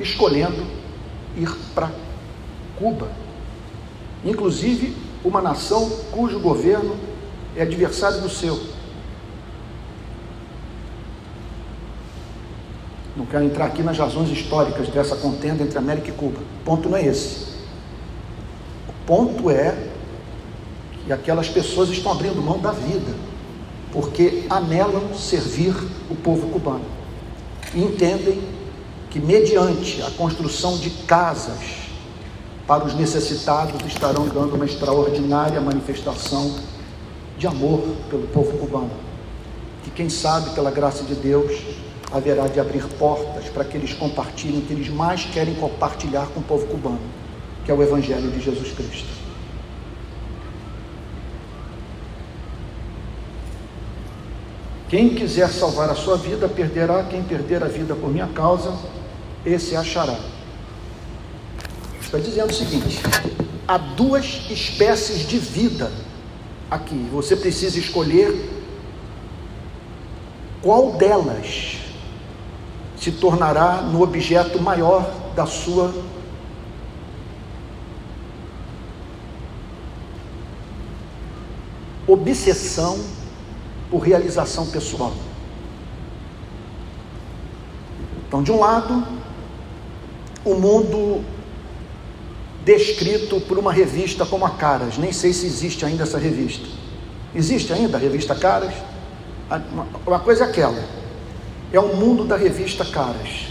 [0.00, 0.66] escolhendo
[1.36, 1.90] ir para
[2.78, 3.08] Cuba.
[4.24, 6.96] Inclusive, uma nação cujo governo
[7.54, 8.58] é adversário do seu.
[13.20, 16.38] Não quero entrar aqui nas razões históricas dessa contenda entre América e Cuba.
[16.40, 17.48] O ponto não é esse.
[18.88, 19.76] O ponto é
[21.04, 23.12] que aquelas pessoas estão abrindo mão da vida,
[23.92, 25.74] porque anelam servir
[26.08, 26.86] o povo cubano.
[27.74, 28.42] E entendem
[29.10, 31.60] que, mediante a construção de casas
[32.66, 36.56] para os necessitados, estarão dando uma extraordinária manifestação
[37.36, 38.90] de amor pelo povo cubano.
[39.84, 41.52] Que, quem sabe, pela graça de Deus,
[42.12, 46.40] haverá de abrir portas para que eles compartilhem o que eles mais querem compartilhar com
[46.40, 47.00] o povo cubano,
[47.64, 49.20] que é o Evangelho de Jesus Cristo.
[54.88, 57.04] Quem quiser salvar a sua vida, perderá.
[57.04, 58.74] Quem perder a vida por minha causa,
[59.46, 60.18] esse achará.
[62.00, 63.00] Está dizendo o seguinte:
[63.68, 65.92] há duas espécies de vida
[66.68, 67.08] aqui.
[67.12, 68.50] Você precisa escolher
[70.60, 71.79] qual delas
[73.00, 75.90] se tornará no objeto maior da sua
[82.06, 82.98] obsessão
[83.90, 85.14] por realização pessoal.
[88.28, 89.02] Então, de um lado,
[90.44, 91.24] o mundo
[92.66, 96.68] descrito por uma revista como a Caras, nem sei se existe ainda essa revista.
[97.34, 98.74] Existe ainda a revista Caras?
[100.06, 100.99] Uma coisa é aquela,
[101.72, 103.48] é o mundo da revista Caras.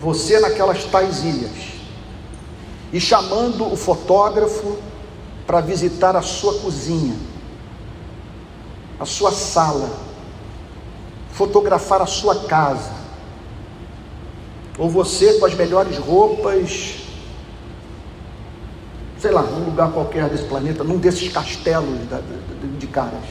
[0.00, 1.74] Você naquelas tais ilhas.
[2.92, 4.76] E chamando o fotógrafo
[5.46, 7.16] para visitar a sua cozinha,
[8.98, 9.90] a sua sala,
[11.32, 12.92] fotografar a sua casa.
[14.78, 16.96] Ou você com as melhores roupas,
[19.18, 21.98] sei lá, num lugar qualquer desse planeta, num desses castelos
[22.78, 23.24] de caras.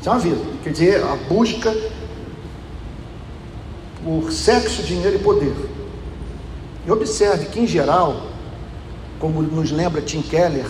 [0.00, 0.40] Isso é uma vida.
[0.62, 1.74] Quer dizer, a busca
[4.06, 5.52] por sexo, dinheiro e poder.
[6.86, 8.28] E observe que, em geral,
[9.18, 10.66] como nos lembra Tim Keller,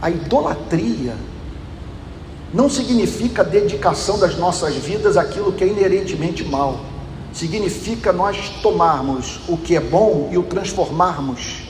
[0.00, 1.14] a idolatria
[2.54, 6.80] não significa dedicação das nossas vidas àquilo que é inerentemente mal.
[7.34, 11.64] Significa nós tomarmos o que é bom e o transformarmos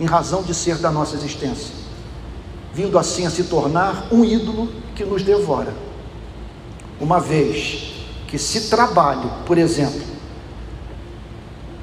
[0.00, 1.74] em razão de ser da nossa existência,
[2.72, 5.74] vindo assim a se tornar um ídolo que nos devora.
[6.98, 8.03] Uma vez
[8.34, 10.02] que se trabalho, por exemplo,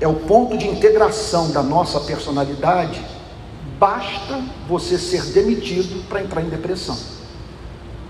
[0.01, 3.01] é o ponto de integração da nossa personalidade,
[3.79, 6.97] basta você ser demitido para entrar em depressão.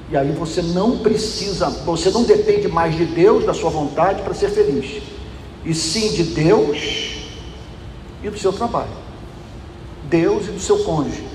[0.09, 4.33] E aí você não precisa, você não depende mais de Deus, da sua vontade para
[4.33, 5.03] ser feliz,
[5.63, 7.27] e sim de Deus
[8.23, 8.89] e do seu trabalho.
[10.09, 11.27] Deus e do seu cônjuge.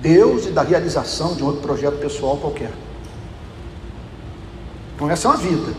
[0.00, 2.85] Deus e da realização de um outro projeto pessoal qualquer.
[4.96, 5.74] Então, essa é uma vida.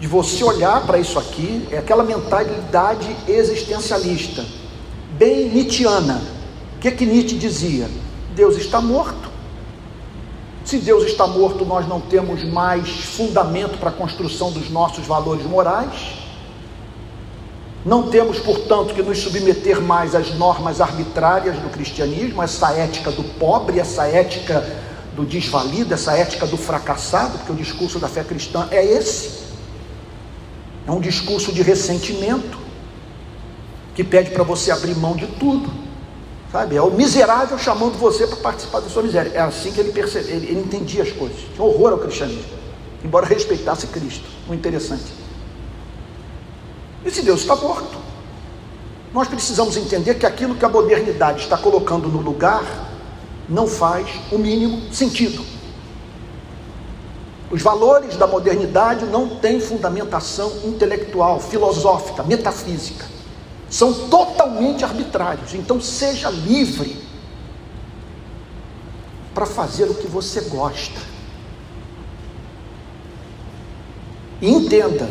[0.00, 4.44] De você olhar para isso aqui, é aquela mentalidade existencialista,
[5.16, 6.20] bem Nietzscheana.
[6.76, 7.88] O que, que Nietzsche dizia?
[8.34, 9.30] Deus está morto.
[10.64, 15.46] Se Deus está morto, nós não temos mais fundamento para a construção dos nossos valores
[15.46, 16.18] morais.
[17.84, 23.22] Não temos, portanto, que nos submeter mais às normas arbitrárias do cristianismo, essa ética do
[23.38, 24.64] pobre, essa ética
[25.14, 29.42] do desvalido, essa ética do fracassado, porque o discurso da fé cristã é esse.
[30.86, 32.58] É um discurso de ressentimento,
[33.94, 35.70] que pede para você abrir mão de tudo.
[36.50, 36.76] Sabe?
[36.76, 39.30] É o miserável chamando você para participar da sua miséria.
[39.34, 41.38] É assim que ele percebia, ele, ele entendia as coisas.
[41.54, 42.44] Tinha horror ao cristianismo,
[43.04, 44.24] embora respeitasse Cristo.
[44.46, 45.12] Muito interessante.
[47.04, 47.98] E se Deus está morto?
[49.12, 52.91] Nós precisamos entender que aquilo que a modernidade está colocando no lugar
[53.48, 55.44] não faz o mínimo sentido.
[57.50, 63.12] Os valores da modernidade não têm fundamentação intelectual, filosófica, metafísica
[63.72, 65.54] são totalmente arbitrários.
[65.54, 66.94] Então seja livre
[69.32, 71.00] para fazer o que você gosta.
[74.42, 75.08] E entenda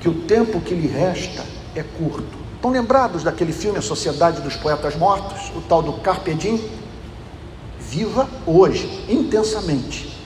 [0.00, 1.44] que o tempo que lhe resta
[1.74, 2.38] é curto.
[2.54, 6.79] Estão lembrados daquele filme A Sociedade dos Poetas Mortos, o tal do Carpe Diem?
[7.90, 10.16] Viva hoje, intensamente.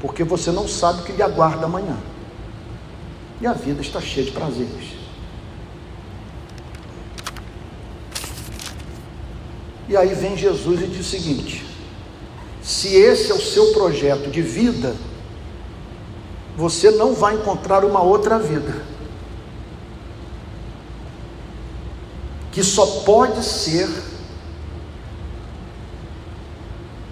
[0.00, 1.96] Porque você não sabe o que lhe aguarda amanhã.
[3.40, 4.96] E a vida está cheia de prazeres.
[9.88, 11.66] E aí vem Jesus e diz o seguinte:
[12.62, 14.94] se esse é o seu projeto de vida,
[16.56, 18.84] você não vai encontrar uma outra vida.
[22.52, 23.88] Que só pode ser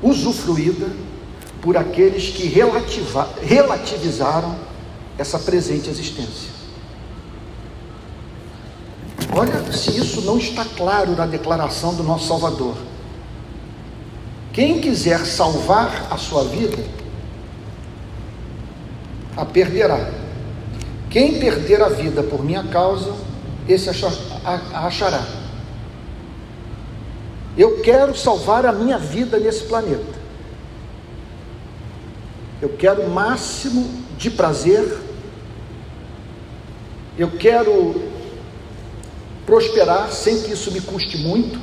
[0.03, 0.89] usufruída
[1.61, 2.47] por aqueles que
[3.43, 4.57] relativizaram
[5.19, 6.57] essa presente existência.
[9.33, 12.77] Olha se isso não está claro na declaração do nosso Salvador.
[14.53, 16.83] Quem quiser salvar a sua vida,
[19.37, 20.11] a perderá.
[21.11, 23.13] Quem perder a vida por minha causa,
[23.69, 25.46] esse a achará.
[27.57, 30.15] Eu quero salvar a minha vida nesse planeta.
[32.61, 33.89] Eu quero o máximo
[34.19, 34.99] de prazer.
[37.19, 38.03] Eu quero
[39.47, 41.59] prosperar sem que isso me custe muito.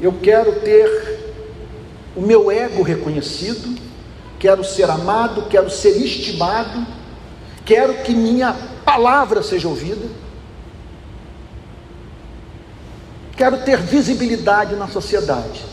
[0.00, 1.16] Eu quero ter
[2.16, 3.78] o meu ego reconhecido,
[4.38, 6.86] quero ser amado, quero ser estimado,
[7.64, 8.54] quero que minha
[8.84, 10.25] palavra seja ouvida.
[13.36, 15.64] Quero ter visibilidade na sociedade.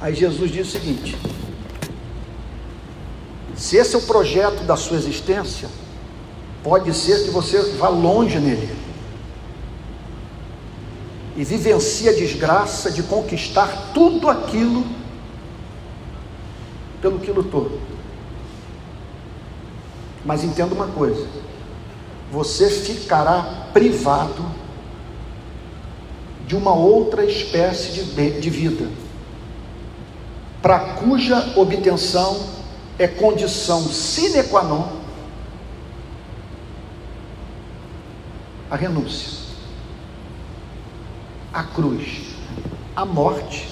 [0.00, 1.16] Aí Jesus diz o seguinte:
[3.54, 5.68] se esse é o projeto da sua existência,
[6.62, 8.74] pode ser que você vá longe nele
[11.36, 14.84] e vivencie a desgraça de conquistar tudo aquilo
[17.02, 17.78] pelo que lutou.
[20.24, 21.26] Mas entenda uma coisa:
[22.30, 24.44] você ficará privado
[26.46, 28.88] de uma outra espécie de, de vida,
[30.62, 32.58] para cuja obtenção
[32.98, 34.98] é condição sine qua non
[38.70, 39.38] a renúncia,
[41.52, 42.34] a cruz,
[42.94, 43.66] a morte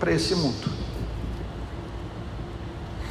[0.00, 0.72] para esse mundo.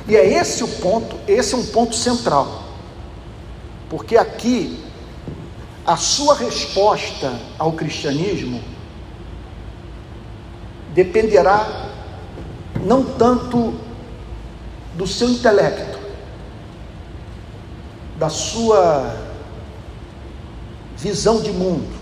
[0.07, 2.62] E é esse o ponto, esse é um ponto central.
[3.93, 4.79] Porque aqui
[5.85, 8.59] a sua resposta ao cristianismo
[10.95, 11.91] dependerá
[12.83, 13.75] não tanto
[14.95, 15.99] do seu intelecto,
[18.17, 19.15] da sua
[20.97, 21.93] visão de mundo.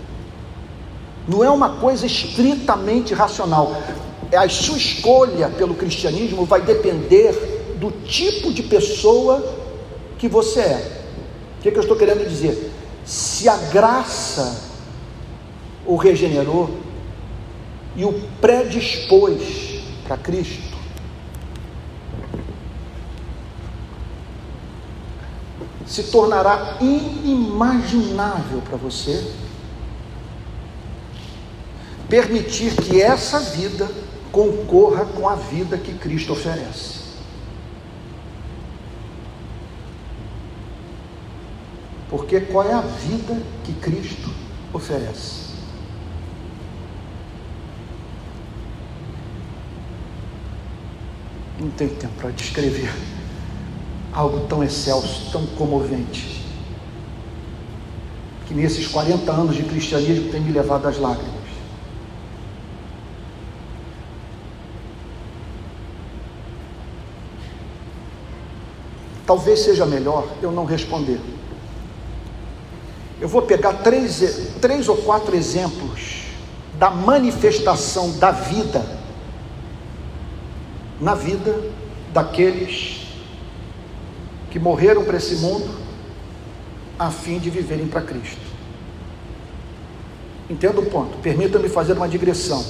[1.28, 3.70] Não é uma coisa estritamente racional.
[4.30, 7.32] É a sua escolha pelo cristianismo vai depender
[7.78, 9.44] do tipo de pessoa
[10.16, 11.01] que você é.
[11.62, 12.72] O que, que eu estou querendo dizer?
[13.04, 14.62] Se a graça
[15.86, 16.76] o regenerou
[17.94, 20.76] e o predispôs para Cristo,
[25.86, 29.32] se tornará inimaginável para você
[32.08, 33.88] permitir que essa vida
[34.32, 37.01] concorra com a vida que Cristo oferece.
[42.12, 44.30] Porque qual é a vida que Cristo
[44.70, 45.54] oferece?
[51.58, 52.92] Não tem tempo para descrever
[54.12, 56.44] algo tão excelso, tão comovente,
[58.46, 61.32] que nesses 40 anos de cristianismo tem me levado às lágrimas.
[69.26, 71.18] Talvez seja melhor eu não responder.
[73.22, 74.20] Eu vou pegar três,
[74.60, 76.24] três ou quatro exemplos
[76.76, 78.84] da manifestação da vida
[81.00, 81.70] na vida
[82.12, 83.06] daqueles
[84.50, 85.70] que morreram para esse mundo
[86.98, 88.40] a fim de viverem para Cristo.
[90.50, 91.16] Entenda o ponto.
[91.18, 92.64] Permita-me fazer uma digressão.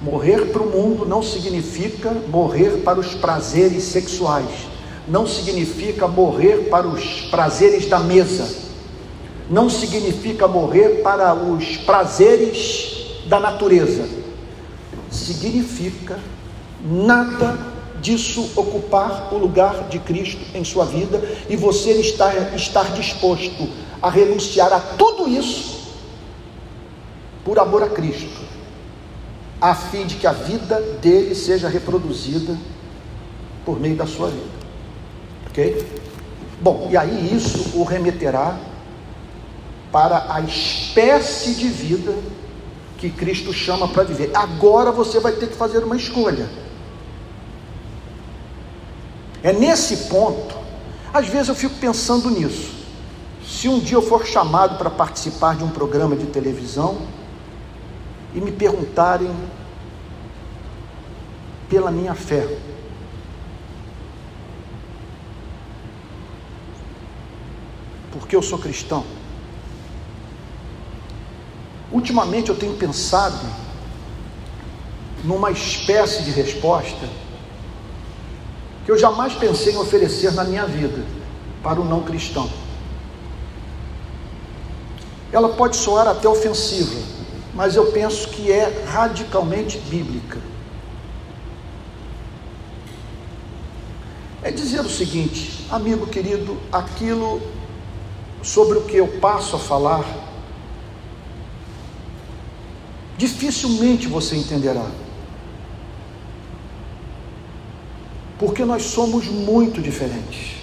[0.00, 4.66] Morrer para o mundo não significa morrer para os prazeres sexuais,
[5.06, 8.69] não significa morrer para os prazeres da mesa,
[9.50, 14.08] não significa morrer para os prazeres da natureza,
[15.10, 16.20] significa
[16.80, 17.58] nada
[18.00, 23.68] disso ocupar o lugar de Cristo em sua vida e você estar, estar disposto
[24.00, 25.80] a renunciar a tudo isso
[27.44, 28.40] por amor a Cristo,
[29.60, 32.56] a fim de que a vida dele seja reproduzida
[33.64, 34.60] por meio da sua vida.
[35.48, 35.86] Ok?
[36.60, 38.69] Bom, e aí isso o remeterá
[39.92, 42.14] para a espécie de vida
[42.98, 44.30] que Cristo chama para viver.
[44.34, 46.48] Agora você vai ter que fazer uma escolha.
[49.42, 50.54] É nesse ponto,
[51.12, 52.78] às vezes eu fico pensando nisso.
[53.44, 56.98] Se um dia eu for chamado para participar de um programa de televisão
[58.34, 59.34] e me perguntarem
[61.68, 62.46] pela minha fé,
[68.12, 69.04] porque eu sou cristão.
[71.92, 73.46] Ultimamente eu tenho pensado
[75.24, 77.08] numa espécie de resposta
[78.84, 81.04] que eu jamais pensei em oferecer na minha vida
[81.62, 82.48] para o não cristão.
[85.32, 86.98] Ela pode soar até ofensiva,
[87.54, 90.38] mas eu penso que é radicalmente bíblica.
[94.42, 97.42] É dizer o seguinte, amigo querido, aquilo
[98.42, 100.04] sobre o que eu passo a falar,
[103.20, 104.86] dificilmente você entenderá.
[108.40, 110.56] porque nós somos muito diferentes.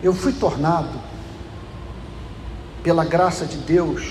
[0.00, 1.00] Eu fui tornado,
[2.84, 4.04] pela graça de Deus,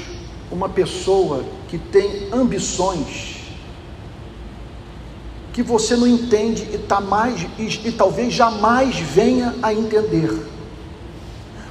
[0.51, 3.34] uma pessoa que tem ambições
[5.55, 10.29] que você não entende e, tá mais, e, e talvez jamais venha a entender.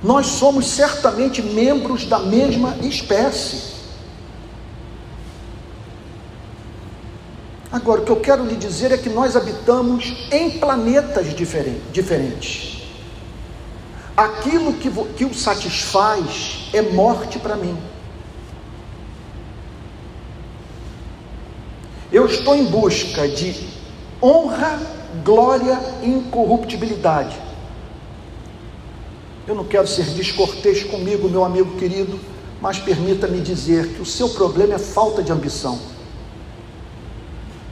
[0.03, 3.75] Nós somos certamente membros da mesma espécie.
[7.71, 12.89] Agora, o que eu quero lhe dizer é que nós habitamos em planetas diferentes.
[14.17, 17.77] Aquilo que, que o satisfaz é morte para mim.
[22.11, 23.74] Eu estou em busca de
[24.25, 24.81] honra,
[25.23, 27.39] glória e incorruptibilidade.
[29.47, 32.19] Eu não quero ser descortês comigo, meu amigo querido,
[32.63, 35.79] mas permita-me dizer que o seu problema é falta de ambição.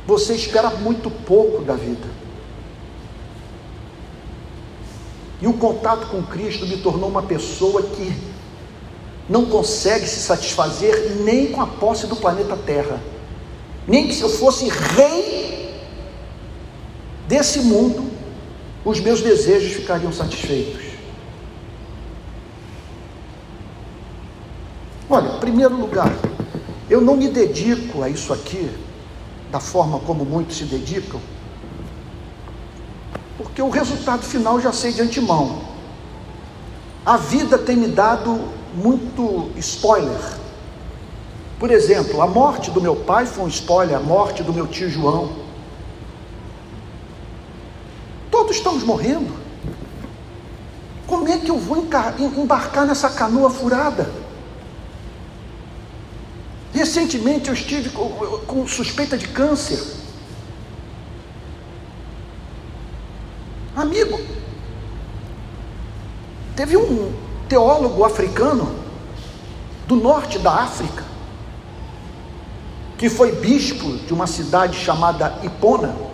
[0.06, 2.06] Você espera muito pouco da vida.
[5.40, 8.14] E o contato com Cristo me tornou uma pessoa que
[9.28, 13.00] não consegue se satisfazer nem com a posse do planeta Terra.
[13.88, 15.61] Nem que se eu fosse rei
[17.28, 18.10] desse mundo,
[18.84, 20.82] os meus desejos ficariam satisfeitos.
[25.08, 26.12] Olha, em primeiro lugar,
[26.88, 28.70] eu não me dedico a isso aqui
[29.50, 31.20] da forma como muitos se dedicam,
[33.36, 35.60] porque o resultado final já sei de antemão.
[37.04, 38.40] A vida tem me dado
[38.74, 40.38] muito spoiler.
[41.58, 44.88] Por exemplo, a morte do meu pai foi um spoiler, a morte do meu tio
[44.88, 45.41] João.
[48.52, 49.32] Todos estamos morrendo.
[51.06, 51.88] Como é que eu vou
[52.36, 54.12] embarcar nessa canoa furada?
[56.74, 58.10] Recentemente eu estive com,
[58.46, 59.82] com suspeita de câncer.
[63.74, 64.20] Amigo,
[66.54, 67.14] teve um
[67.48, 68.76] teólogo africano
[69.86, 71.04] do norte da África,
[72.98, 76.11] que foi bispo de uma cidade chamada Ipona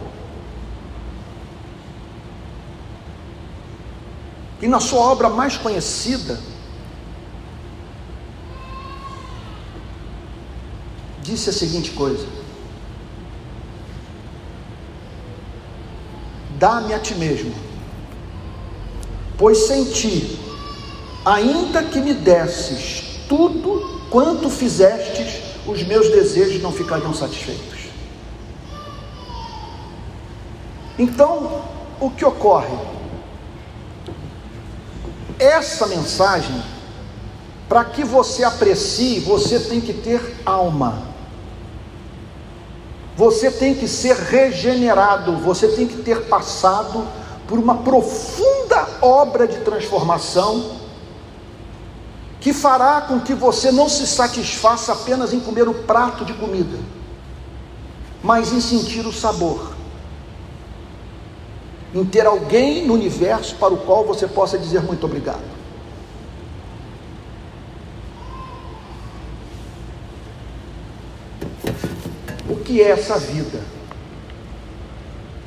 [4.58, 6.38] que na sua obra mais conhecida
[11.22, 12.26] disse a seguinte coisa:
[16.58, 17.54] Dá-me a ti mesmo,
[19.36, 20.38] pois sem ti,
[21.24, 27.78] ainda que me desses tudo quanto fizestes, os meus desejos não ficariam satisfeitos.
[30.98, 31.62] Então,
[32.00, 32.97] o que ocorre?
[35.38, 36.62] Essa mensagem,
[37.68, 41.02] para que você aprecie, você tem que ter alma.
[43.16, 47.06] Você tem que ser regenerado, você tem que ter passado
[47.46, 50.78] por uma profunda obra de transformação
[52.40, 56.78] que fará com que você não se satisfaça apenas em comer o prato de comida,
[58.22, 59.77] mas em sentir o sabor
[61.98, 65.42] em ter alguém no universo para o qual você possa dizer muito obrigado.
[72.48, 73.60] O que é essa vida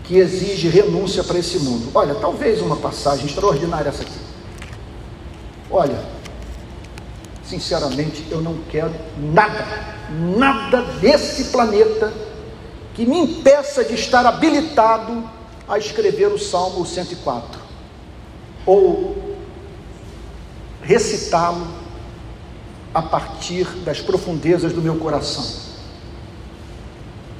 [0.04, 1.90] que exige renúncia para esse mundo?
[1.96, 4.20] Olha, talvez uma passagem extraordinária essa aqui.
[5.70, 6.04] Olha,
[7.46, 9.96] sinceramente, eu não quero nada,
[10.38, 12.12] nada desse planeta
[12.94, 15.24] que me impeça de estar habilitado
[15.72, 17.62] a escrever o Salmo 104
[18.66, 19.38] ou
[20.84, 21.66] recitá-lo
[22.94, 25.46] a partir das profundezas do meu coração.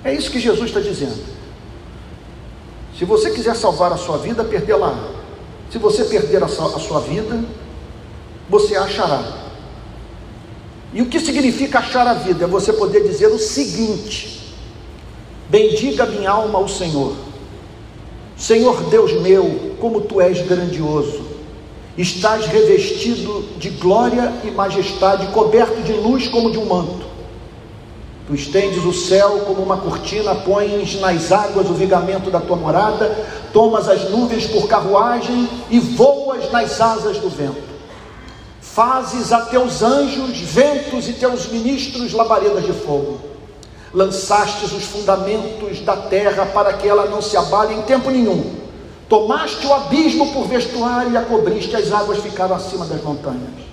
[0.02, 1.22] É isso que Jesus está dizendo.
[2.98, 5.12] Se você quiser salvar a sua vida, perdê-la.
[5.70, 7.44] Se você perder a sua, vida,
[8.50, 9.50] você achará.
[10.94, 12.46] E o que significa achar a vida?
[12.46, 14.56] É você poder dizer o seguinte:
[15.50, 17.31] Bendiga minha alma ao Senhor
[18.42, 21.22] Senhor Deus meu, como tu és grandioso,
[21.96, 27.06] estás revestido de glória e majestade, coberto de luz como de um manto.
[28.26, 33.16] Tu estendes o céu como uma cortina, pões nas águas o vigamento da tua morada,
[33.54, 37.70] tomas as nuvens por carruagem e voas nas asas do vento.
[38.60, 43.31] Fazes a teus anjos ventos e teus ministros labaredas de fogo
[43.94, 48.56] lançastes os fundamentos da terra para que ela não se abale em tempo nenhum.
[49.10, 53.72] Tomaste o abismo por vestuário e a cobriste, as águas ficaram acima das montanhas.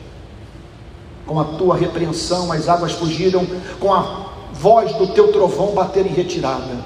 [1.26, 3.46] Com a tua repreensão, as águas fugiram,
[3.78, 6.84] com a voz do teu trovão bater em retirada.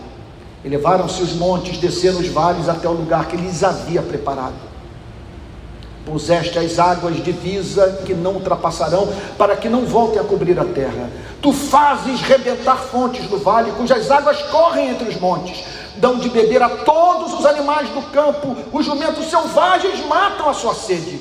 [0.64, 4.72] Elevaram-se os montes, desceram os vales até o lugar que lhes havia preparado
[6.05, 10.64] Puseste as águas de visa que não ultrapassarão, para que não voltem a cobrir a
[10.64, 11.09] terra.
[11.40, 15.64] Tu fazes rebentar fontes no vale, cujas águas correm entre os montes.
[15.96, 20.74] Dão de beber a todos os animais do campo, os jumentos selvagens matam a sua
[20.74, 21.20] sede.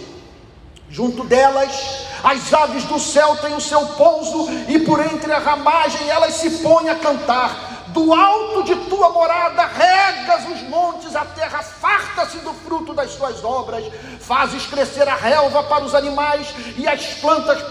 [0.89, 6.09] Junto delas, as aves do céu têm o seu pouso, e por entre a ramagem
[6.09, 11.61] elas se põem a cantar do alto de tua morada regas os montes, a terra
[11.61, 13.83] farta-se do fruto das suas obras,
[14.19, 17.61] fazes crescer a relva para os animais e as plantas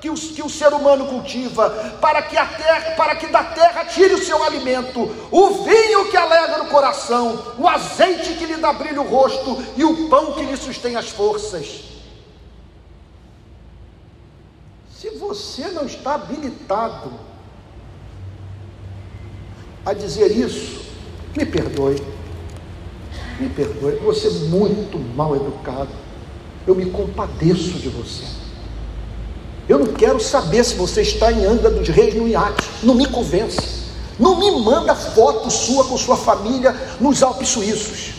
[0.00, 1.70] que o, que o ser humano cultiva,
[2.00, 5.00] para que a terra, para que da terra tire o seu alimento,
[5.30, 9.84] o vinho que alegra o coração, o azeite que lhe dá brilho o rosto e
[9.84, 11.84] o pão que lhe sustém as forças.
[14.90, 17.35] Se você não está habilitado
[19.86, 20.80] a dizer isso,
[21.36, 22.02] me perdoe,
[23.38, 25.90] me perdoe, você é muito mal educado,
[26.66, 28.24] eu me compadeço de você.
[29.68, 33.06] Eu não quero saber se você está em Angra dos Reis no iate, não me
[33.06, 33.76] convence.
[34.18, 38.14] Não me manda foto sua com sua família nos Alpes Suíços.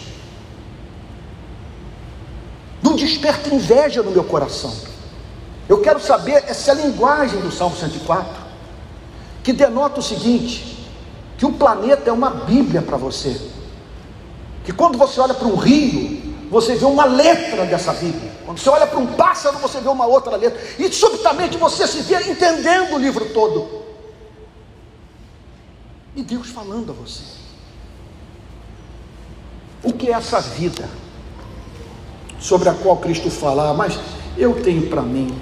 [2.83, 4.73] Não desperta inveja no meu coração.
[5.67, 8.27] Eu quero saber essa é linguagem do Salmo 104,
[9.43, 10.76] que denota o seguinte:
[11.37, 13.39] que o planeta é uma Bíblia para você.
[14.65, 18.31] Que quando você olha para um rio, você vê uma letra dessa Bíblia.
[18.45, 20.59] Quando você olha para um pássaro, você vê uma outra letra.
[20.79, 23.85] E subitamente você se vê entendendo o livro todo.
[26.15, 27.23] E Deus falando a você.
[29.83, 30.89] O que é essa vida
[32.39, 33.69] sobre a qual Cristo fala?
[33.69, 33.99] Ah, mas
[34.35, 35.37] eu tenho para mim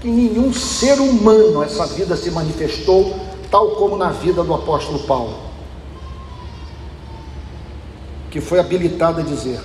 [0.00, 5.36] que nenhum ser humano essa vida se manifestou tal como na vida do apóstolo Paulo,
[8.30, 9.60] que foi habilitado a dizer: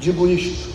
[0.00, 0.68] Digo isto,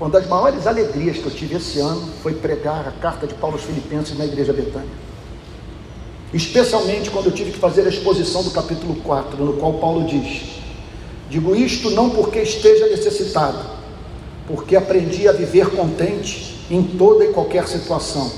[0.00, 3.56] uma das maiores alegrias que eu tive esse ano foi pregar a carta de Paulo
[3.56, 5.10] aos Filipenses na Igreja Betânia.
[6.32, 10.60] Especialmente quando eu tive que fazer a exposição do capítulo 4, no qual Paulo diz:
[11.28, 13.58] Digo isto não porque esteja necessitado,
[14.46, 18.30] porque aprendi a viver contente em toda e qualquer situação.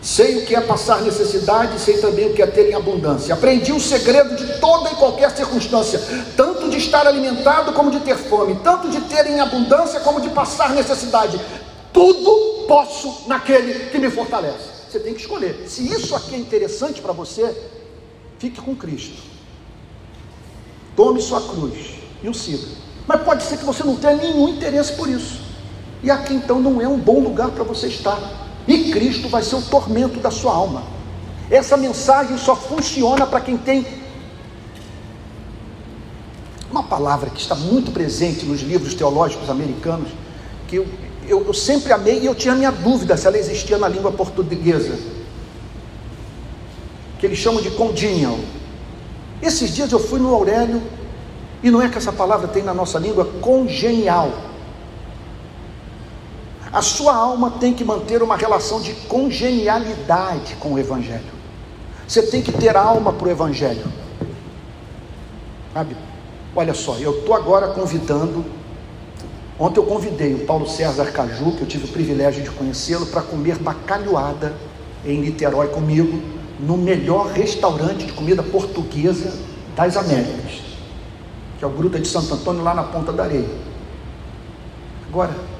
[0.00, 3.34] Sei o que é passar necessidade, sei também o que é ter em abundância.
[3.34, 6.00] Aprendi o segredo de toda e qualquer circunstância,
[6.36, 10.30] tanto de estar alimentado como de ter fome, tanto de ter em abundância como de
[10.30, 11.40] passar necessidade.
[11.92, 14.76] Tudo posso naquele que me fortalece.
[14.88, 15.64] Você tem que escolher.
[15.66, 17.54] Se isso aqui é interessante para você,
[18.38, 19.20] fique com Cristo.
[20.94, 22.68] Tome sua cruz e o siga.
[23.06, 25.45] Mas pode ser que você não tenha nenhum interesse por isso.
[26.02, 28.18] E aqui então não é um bom lugar para você estar.
[28.66, 30.82] E Cristo vai ser o tormento da sua alma.
[31.50, 33.86] Essa mensagem só funciona para quem tem
[36.70, 40.08] uma palavra que está muito presente nos livros teológicos americanos,
[40.66, 40.86] que eu,
[41.26, 44.98] eu, eu sempre amei e eu tinha minha dúvida se ela existia na língua portuguesa,
[47.18, 48.38] que eles chamam de congenial.
[49.40, 50.82] Esses dias eu fui no Aurélio,
[51.62, 54.30] e não é que essa palavra tem na nossa língua congenial.
[56.76, 61.32] A sua alma tem que manter uma relação de congenialidade com o Evangelho.
[62.06, 63.86] Você tem que ter alma para o Evangelho.
[65.72, 65.96] Sabe?
[66.54, 68.44] Olha só, eu estou agora convidando
[69.58, 73.22] Ontem eu convidei o Paulo César Caju, que eu tive o privilégio de conhecê-lo, para
[73.22, 74.52] comer bacalhoada
[75.02, 76.20] em Niterói comigo,
[76.60, 79.32] no melhor restaurante de comida portuguesa
[79.74, 80.60] das Américas,
[81.58, 83.48] que é o Gruta de Santo Antônio, lá na Ponta da Areia.
[85.08, 85.55] Agora,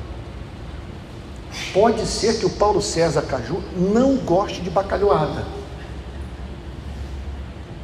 [1.73, 5.45] pode ser que o Paulo César Caju não goste de bacalhoada.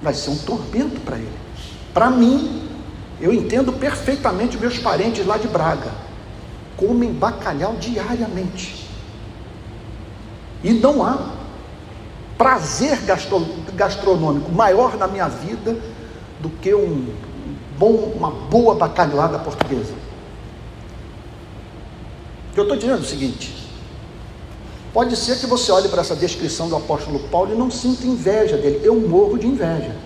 [0.03, 1.39] Vai ser um tormento para ele.
[1.95, 2.69] Para mim,
[3.21, 5.93] eu entendo perfeitamente meus parentes lá de Braga.
[6.77, 8.89] Comem bacalhau diariamente.
[10.65, 11.31] E não há
[12.37, 12.99] prazer
[13.75, 15.77] gastronômico maior na minha vida
[16.41, 17.15] do que um
[17.79, 19.95] bom, uma boa bacalhoada portuguesa.
[22.57, 23.62] Eu estou dizendo o seguinte:
[24.93, 28.57] pode ser que você olhe para essa descrição do apóstolo Paulo e não sinta inveja
[28.57, 28.81] dele.
[28.85, 29.97] Eu morro de inveja.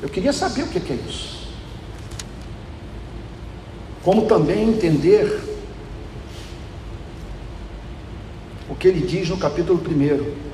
[0.00, 1.38] Eu queria saber o que é isso.
[4.02, 5.42] Como também entender
[8.68, 10.48] o que ele diz no capítulo 1.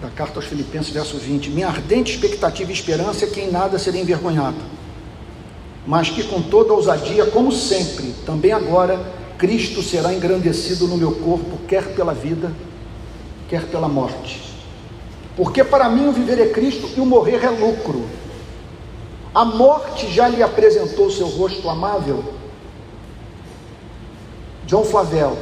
[0.00, 3.78] Da carta aos Filipenses, verso 20: Minha ardente expectativa e esperança é que em nada
[3.78, 4.58] serei envergonhado,
[5.86, 9.00] mas que com toda ousadia, como sempre, também agora,
[9.36, 12.52] Cristo será engrandecido no meu corpo, quer pela vida,
[13.48, 14.40] quer pela morte.
[15.36, 18.06] Porque para mim o viver é Cristo e o morrer é lucro.
[19.34, 22.22] A morte já lhe apresentou seu rosto amável.
[24.66, 25.36] John Flavel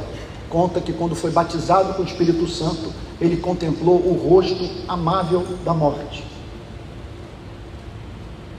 [0.49, 5.73] conta que quando foi batizado com o Espírito Santo, ele contemplou o rosto amável da
[5.73, 6.30] morte.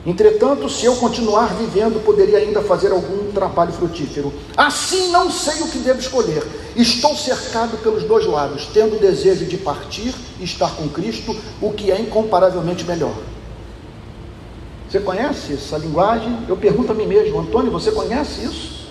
[0.04, 4.32] Entretanto, se eu continuar vivendo, poderia ainda fazer algum trabalho frutífero.
[4.56, 6.42] Assim não sei o que devo escolher.
[6.74, 11.72] Estou cercado pelos dois lados, tendo o desejo de partir e estar com Cristo, o
[11.72, 13.14] que é incomparavelmente melhor.
[14.90, 16.36] Você conhece essa linguagem?
[16.48, 18.82] Eu pergunto a mim mesmo, Antônio, você conhece isso?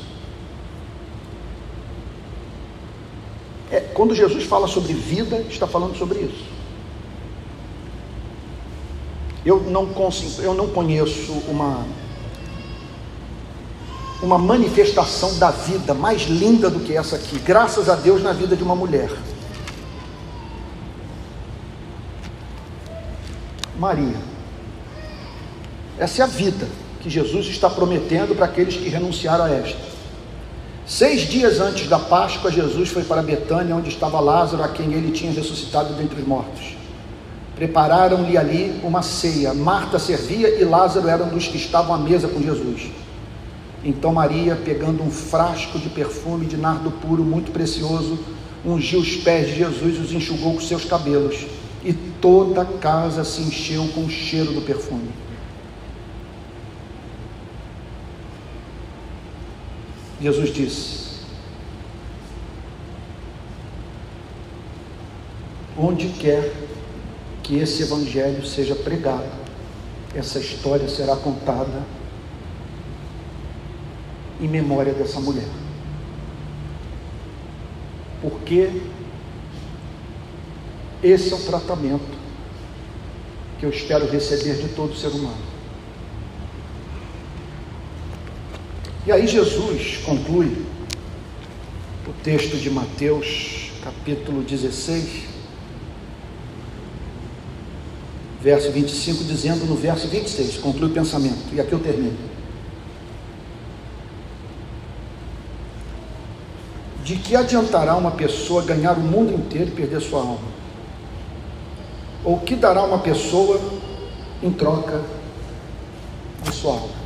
[3.70, 6.61] É, quando Jesus fala sobre vida, está falando sobre isso.
[9.46, 11.86] Eu não, consigo, eu não conheço uma,
[14.22, 18.56] uma manifestação da vida mais linda do que essa aqui, graças a Deus, na vida
[18.56, 19.10] de uma mulher.
[23.80, 24.18] Maria.
[25.98, 26.68] Essa é a vida
[27.02, 29.92] que Jesus está prometendo para aqueles que renunciaram a esta.
[30.86, 35.12] Seis dias antes da Páscoa, Jesus foi para Betânia, onde estava Lázaro, a quem ele
[35.12, 36.81] tinha ressuscitado dentre os mortos.
[37.62, 39.54] Prepararam-lhe ali uma ceia.
[39.54, 42.90] Marta servia e Lázaro era um dos que estavam à mesa com Jesus.
[43.84, 48.18] Então Maria, pegando um frasco de perfume de nardo puro muito precioso,
[48.66, 51.46] ungiu os pés de Jesus e os enxugou com seus cabelos.
[51.86, 55.12] E toda a casa se encheu com o cheiro do perfume.
[60.20, 61.12] Jesus disse:
[65.78, 66.61] Onde quer
[67.52, 69.30] que esse evangelho seja pregado,
[70.16, 71.84] essa história será contada
[74.40, 75.50] em memória dessa mulher.
[78.22, 78.70] Porque
[81.04, 82.18] esse é o tratamento
[83.60, 85.44] que eu espero receber de todo ser humano.
[89.06, 90.66] E aí Jesus conclui
[92.08, 95.31] o texto de Mateus, capítulo 16,
[98.42, 102.18] verso 25, dizendo no verso 26, conclui o pensamento, e aqui eu termino.
[107.04, 110.52] De que adiantará uma pessoa ganhar o mundo inteiro e perder sua alma?
[112.24, 113.60] Ou que dará uma pessoa
[114.42, 115.02] em troca
[116.44, 117.02] de sua alma?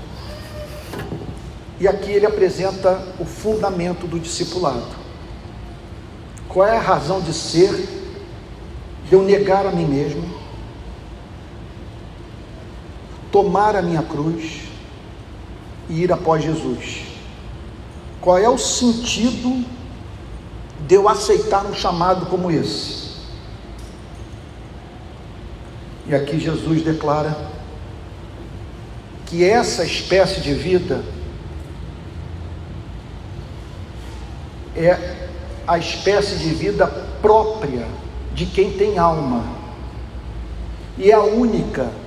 [1.79, 4.85] E aqui ele apresenta o fundamento do discipulado.
[6.47, 7.73] Qual é a razão de ser
[9.09, 10.44] de eu negar a mim mesmo,
[13.35, 14.61] tomar a minha cruz
[15.89, 17.01] e ir após Jesus?
[18.21, 19.65] Qual é o sentido
[20.87, 23.09] de eu aceitar um chamado como esse?
[26.07, 27.35] E aqui Jesus declara
[29.25, 31.03] que essa espécie de vida
[34.77, 35.27] é
[35.67, 36.87] a espécie de vida
[37.21, 37.85] própria
[38.33, 39.43] de quem tem alma.
[40.97, 42.04] E é a única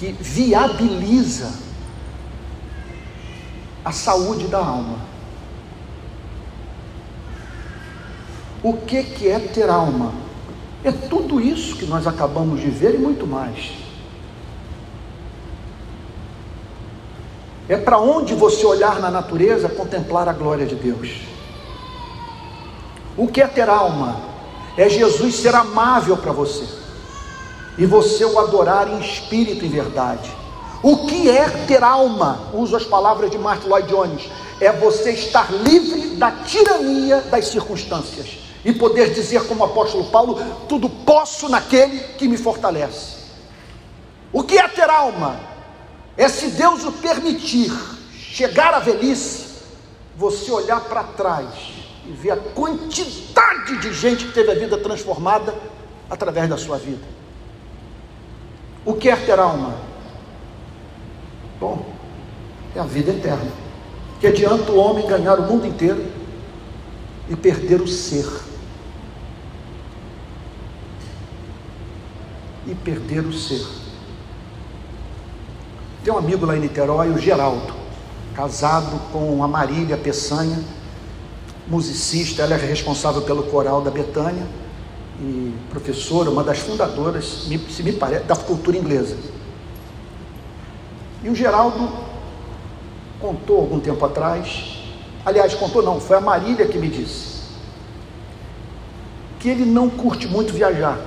[0.00, 1.52] que viabiliza
[3.84, 4.96] a saúde da alma.
[8.62, 10.14] O que, que é ter alma?
[10.82, 13.72] É tudo isso que nós acabamos de ver e muito mais.
[17.68, 21.20] É para onde você olhar na natureza contemplar a glória de Deus.
[23.18, 24.18] O que é ter alma?
[24.78, 26.79] É Jesus ser amável para você
[27.80, 30.30] e você o adorar em espírito e verdade.
[30.82, 32.50] O que é ter alma?
[32.52, 34.30] Uso as palavras de Martin Lloyd Jones.
[34.60, 40.38] É você estar livre da tirania das circunstâncias e poder dizer, como o apóstolo Paulo:
[40.68, 43.16] tudo posso naquele que me fortalece.
[44.30, 45.40] O que é ter alma?
[46.18, 47.72] É se Deus o permitir
[48.12, 49.46] chegar à velhice,
[50.18, 51.48] você olhar para trás
[52.06, 55.54] e ver a quantidade de gente que teve a vida transformada
[56.10, 57.19] através da sua vida.
[58.84, 59.74] O que é ter alma?
[61.58, 61.84] Bom,
[62.74, 63.50] é a vida eterna.
[64.20, 66.04] Que adianta o homem ganhar o mundo inteiro
[67.28, 68.26] e perder o ser.
[72.66, 73.66] E perder o ser.
[76.02, 77.74] Tem um amigo lá em Niterói, o Geraldo,
[78.34, 80.58] casado com a Marília Peçanha
[81.70, 84.44] musicista, ela é responsável pelo coral da Betânia
[85.20, 89.16] e professora, uma das fundadoras, se me parece, da cultura inglesa.
[91.22, 91.90] E o Geraldo
[93.20, 94.82] contou algum tempo atrás,
[95.24, 97.40] aliás, contou não, foi a Marília que me disse,
[99.38, 100.98] que ele não curte muito viajar.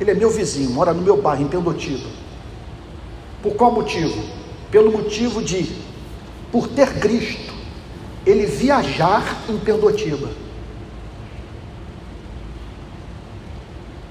[0.00, 2.08] Ele é meu vizinho, mora no meu bairro, em Pendotiba.
[3.42, 4.24] Por qual motivo?
[4.70, 5.70] Pelo motivo de,
[6.50, 7.52] por ter Cristo,
[8.24, 10.43] ele viajar em Pendotiba.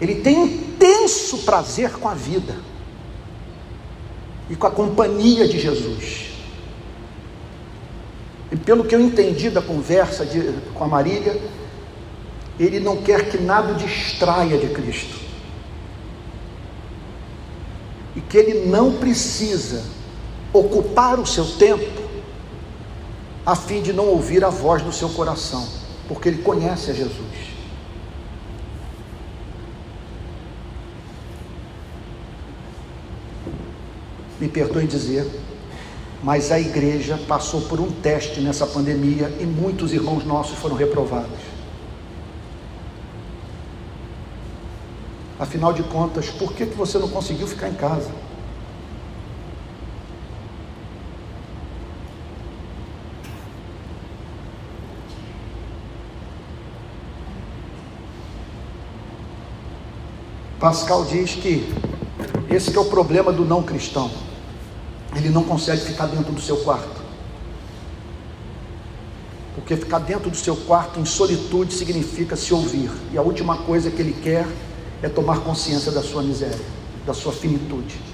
[0.04, 2.58] Ele tem intenso prazer com a vida
[4.50, 6.26] e com a companhia de Jesus.
[8.52, 11.42] E pelo que eu entendi da conversa de, com a Marília,
[12.60, 15.18] ele não quer que nada distraia de Cristo.
[18.14, 19.86] E que ele não precisa
[20.52, 22.04] ocupar o seu tempo
[23.46, 25.66] a fim de não ouvir a voz do seu coração,
[26.10, 27.53] porque ele conhece a Jesus.
[34.44, 35.26] Me perdoem dizer,
[36.22, 41.40] mas a igreja passou por um teste nessa pandemia e muitos irmãos nossos foram reprovados.
[45.40, 48.12] Afinal de contas, por que, que você não conseguiu ficar em casa?
[60.60, 61.66] Pascal diz que
[62.54, 64.12] esse é o problema do não cristão.
[65.16, 67.02] Ele não consegue ficar dentro do seu quarto.
[69.56, 72.90] Porque ficar dentro do seu quarto em solitude significa se ouvir.
[73.12, 74.48] E a última coisa que ele quer
[75.02, 76.60] é tomar consciência da sua miséria,
[77.06, 78.14] da sua finitude.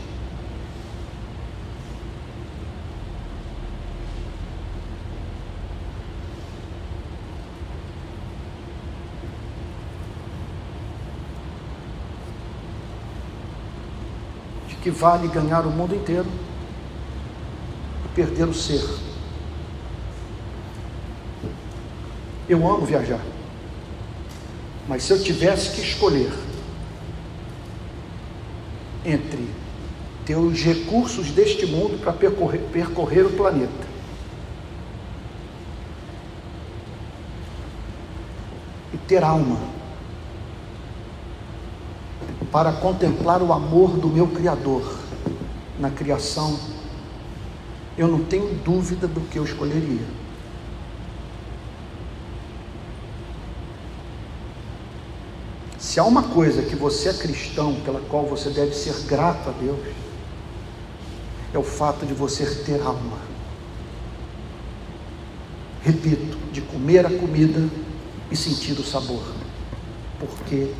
[14.81, 16.25] que vale ganhar o mundo inteiro
[18.13, 18.83] perder o ser.
[22.47, 23.21] Eu amo viajar,
[24.87, 26.31] mas se eu tivesse que escolher
[29.05, 29.47] entre
[30.25, 33.87] ter os recursos deste mundo para percorrer, percorrer o planeta
[38.93, 39.57] e ter alma,
[42.51, 44.99] para contemplar o amor do meu Criador
[45.79, 46.59] na criação,
[47.99, 50.05] eu não tenho dúvida do que eu escolheria.
[55.77, 59.51] Se há uma coisa que você é cristão, pela qual você deve ser grato a
[59.51, 59.79] Deus,
[61.53, 63.17] é o fato de você ter alma.
[65.83, 67.67] Repito, de comer a comida
[68.31, 69.25] e sentir o sabor,
[70.17, 70.71] porque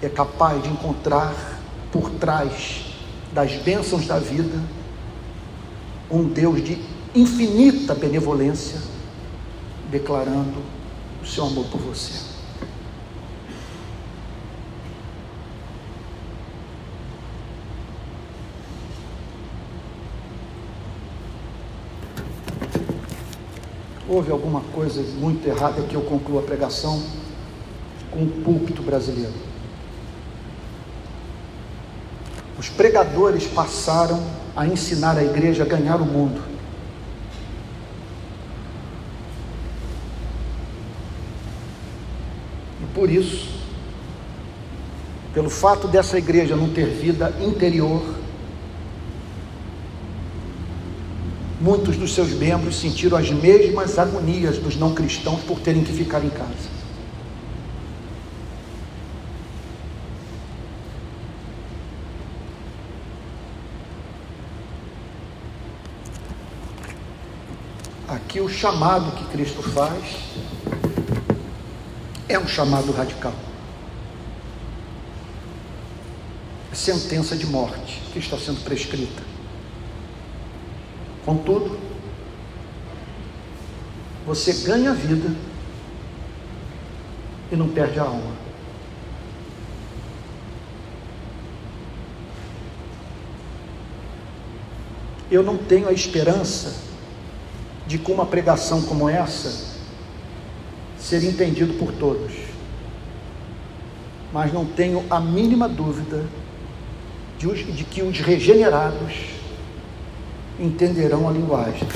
[0.00, 1.60] é capaz de encontrar
[1.92, 2.86] por trás
[3.34, 4.83] das bênçãos da vida
[6.10, 6.78] um Deus de
[7.14, 8.80] infinita benevolência,
[9.90, 10.62] declarando
[11.22, 12.34] o seu amor por você.
[24.06, 27.02] Houve alguma coisa muito errada que eu concluo a pregação
[28.10, 29.32] com o púlpito brasileiro.
[32.58, 34.22] Os pregadores passaram
[34.56, 36.40] a ensinar a igreja a ganhar o mundo.
[42.82, 43.48] E por isso,
[45.32, 48.02] pelo fato dessa igreja não ter vida interior,
[51.60, 56.24] muitos dos seus membros sentiram as mesmas agonias dos não cristãos por terem que ficar
[56.24, 56.73] em casa.
[68.34, 70.02] Aqui o chamado que Cristo faz
[72.28, 73.32] é um chamado radical.
[76.72, 79.22] Sentença de morte que está sendo prescrita.
[81.24, 81.78] Contudo,
[84.26, 85.32] você ganha a vida
[87.52, 88.32] e não perde a alma.
[95.30, 96.93] Eu não tenho a esperança
[97.86, 99.74] de como uma pregação como essa
[100.98, 102.32] ser entendido por todos.
[104.32, 106.24] Mas não tenho a mínima dúvida
[107.38, 109.12] de, de que os regenerados
[110.58, 111.86] entenderão a linguagem.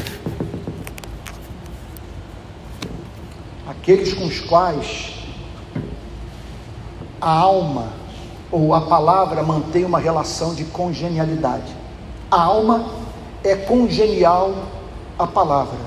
[3.67, 5.15] Aqueles com os quais
[7.21, 7.93] a alma
[8.51, 11.75] ou a palavra mantém uma relação de congenialidade.
[12.31, 12.93] A alma
[13.43, 14.55] é congenial
[15.19, 15.79] à palavra,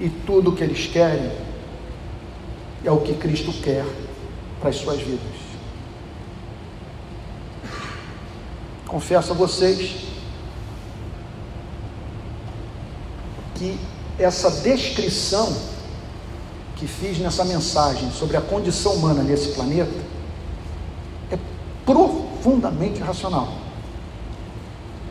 [0.00, 1.30] e tudo o que eles querem
[2.84, 3.84] é o que Cristo quer
[4.60, 5.48] para as suas vidas.
[8.86, 10.08] Confesso a vocês
[13.54, 13.78] que
[14.18, 15.54] essa descrição
[16.76, 20.00] que fiz nessa mensagem sobre a condição humana nesse planeta
[21.30, 21.38] é
[21.84, 23.48] profundamente racional.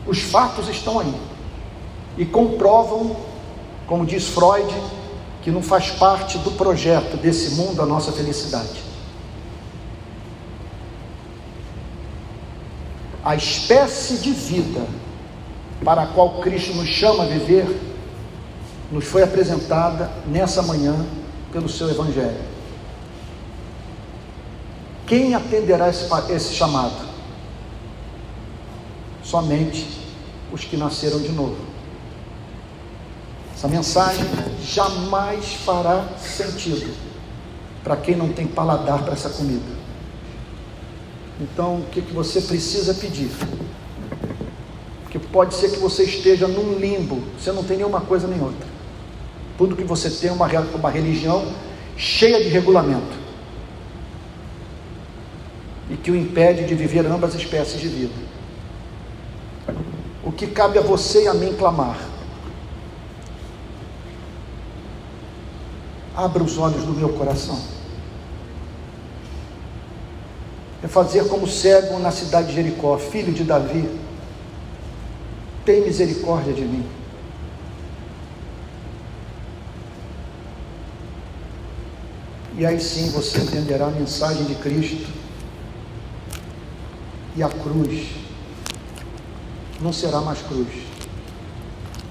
[0.06, 1.14] Os fatos estão aí
[2.16, 3.16] e comprovam,
[3.88, 4.72] como diz Freud,
[5.42, 8.84] que não faz parte do projeto desse mundo a nossa felicidade.
[13.24, 14.86] A espécie de vida
[15.82, 17.80] para a qual Cristo nos chama a viver
[18.92, 21.06] nos foi apresentada nessa manhã
[21.50, 22.40] pelo seu Evangelho.
[25.06, 27.08] Quem atenderá esse, esse chamado?
[29.22, 29.86] Somente
[30.52, 31.67] os que nasceram de novo.
[33.58, 34.24] Essa mensagem
[34.62, 36.94] jamais fará sentido
[37.82, 39.76] para quem não tem paladar para essa comida.
[41.40, 43.32] Então, o que, que você precisa pedir?
[45.02, 48.68] Porque pode ser que você esteja num limbo, você não tem nenhuma coisa nem outra.
[49.56, 51.52] Tudo que você tem é uma, uma religião
[51.96, 53.18] cheia de regulamento
[55.90, 58.14] e que o impede de viver ambas espécies de vida.
[60.22, 62.07] O que cabe a você e a mim clamar?
[66.18, 67.56] Abra os olhos do meu coração.
[70.82, 73.88] É fazer como cego na cidade de Jericó, filho de Davi,
[75.64, 76.84] tem misericórdia de mim.
[82.56, 85.08] E aí sim você entenderá a mensagem de Cristo.
[87.36, 88.08] E a cruz
[89.80, 90.66] não será mais cruz.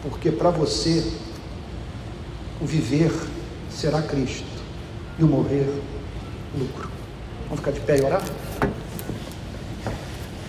[0.02, 1.12] Porque para você
[2.62, 3.12] o viver
[3.80, 4.44] será Cristo
[5.20, 5.72] e o morrer
[6.58, 6.90] lucro.
[7.44, 8.24] Vamos ficar de pé e orar?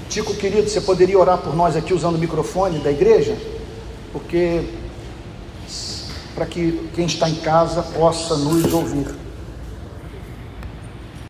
[0.08, 3.36] Tico querido, você poderia orar por nós aqui usando o microfone da igreja?
[4.12, 4.64] Porque
[6.34, 9.14] para que quem está em casa possa nos ouvir.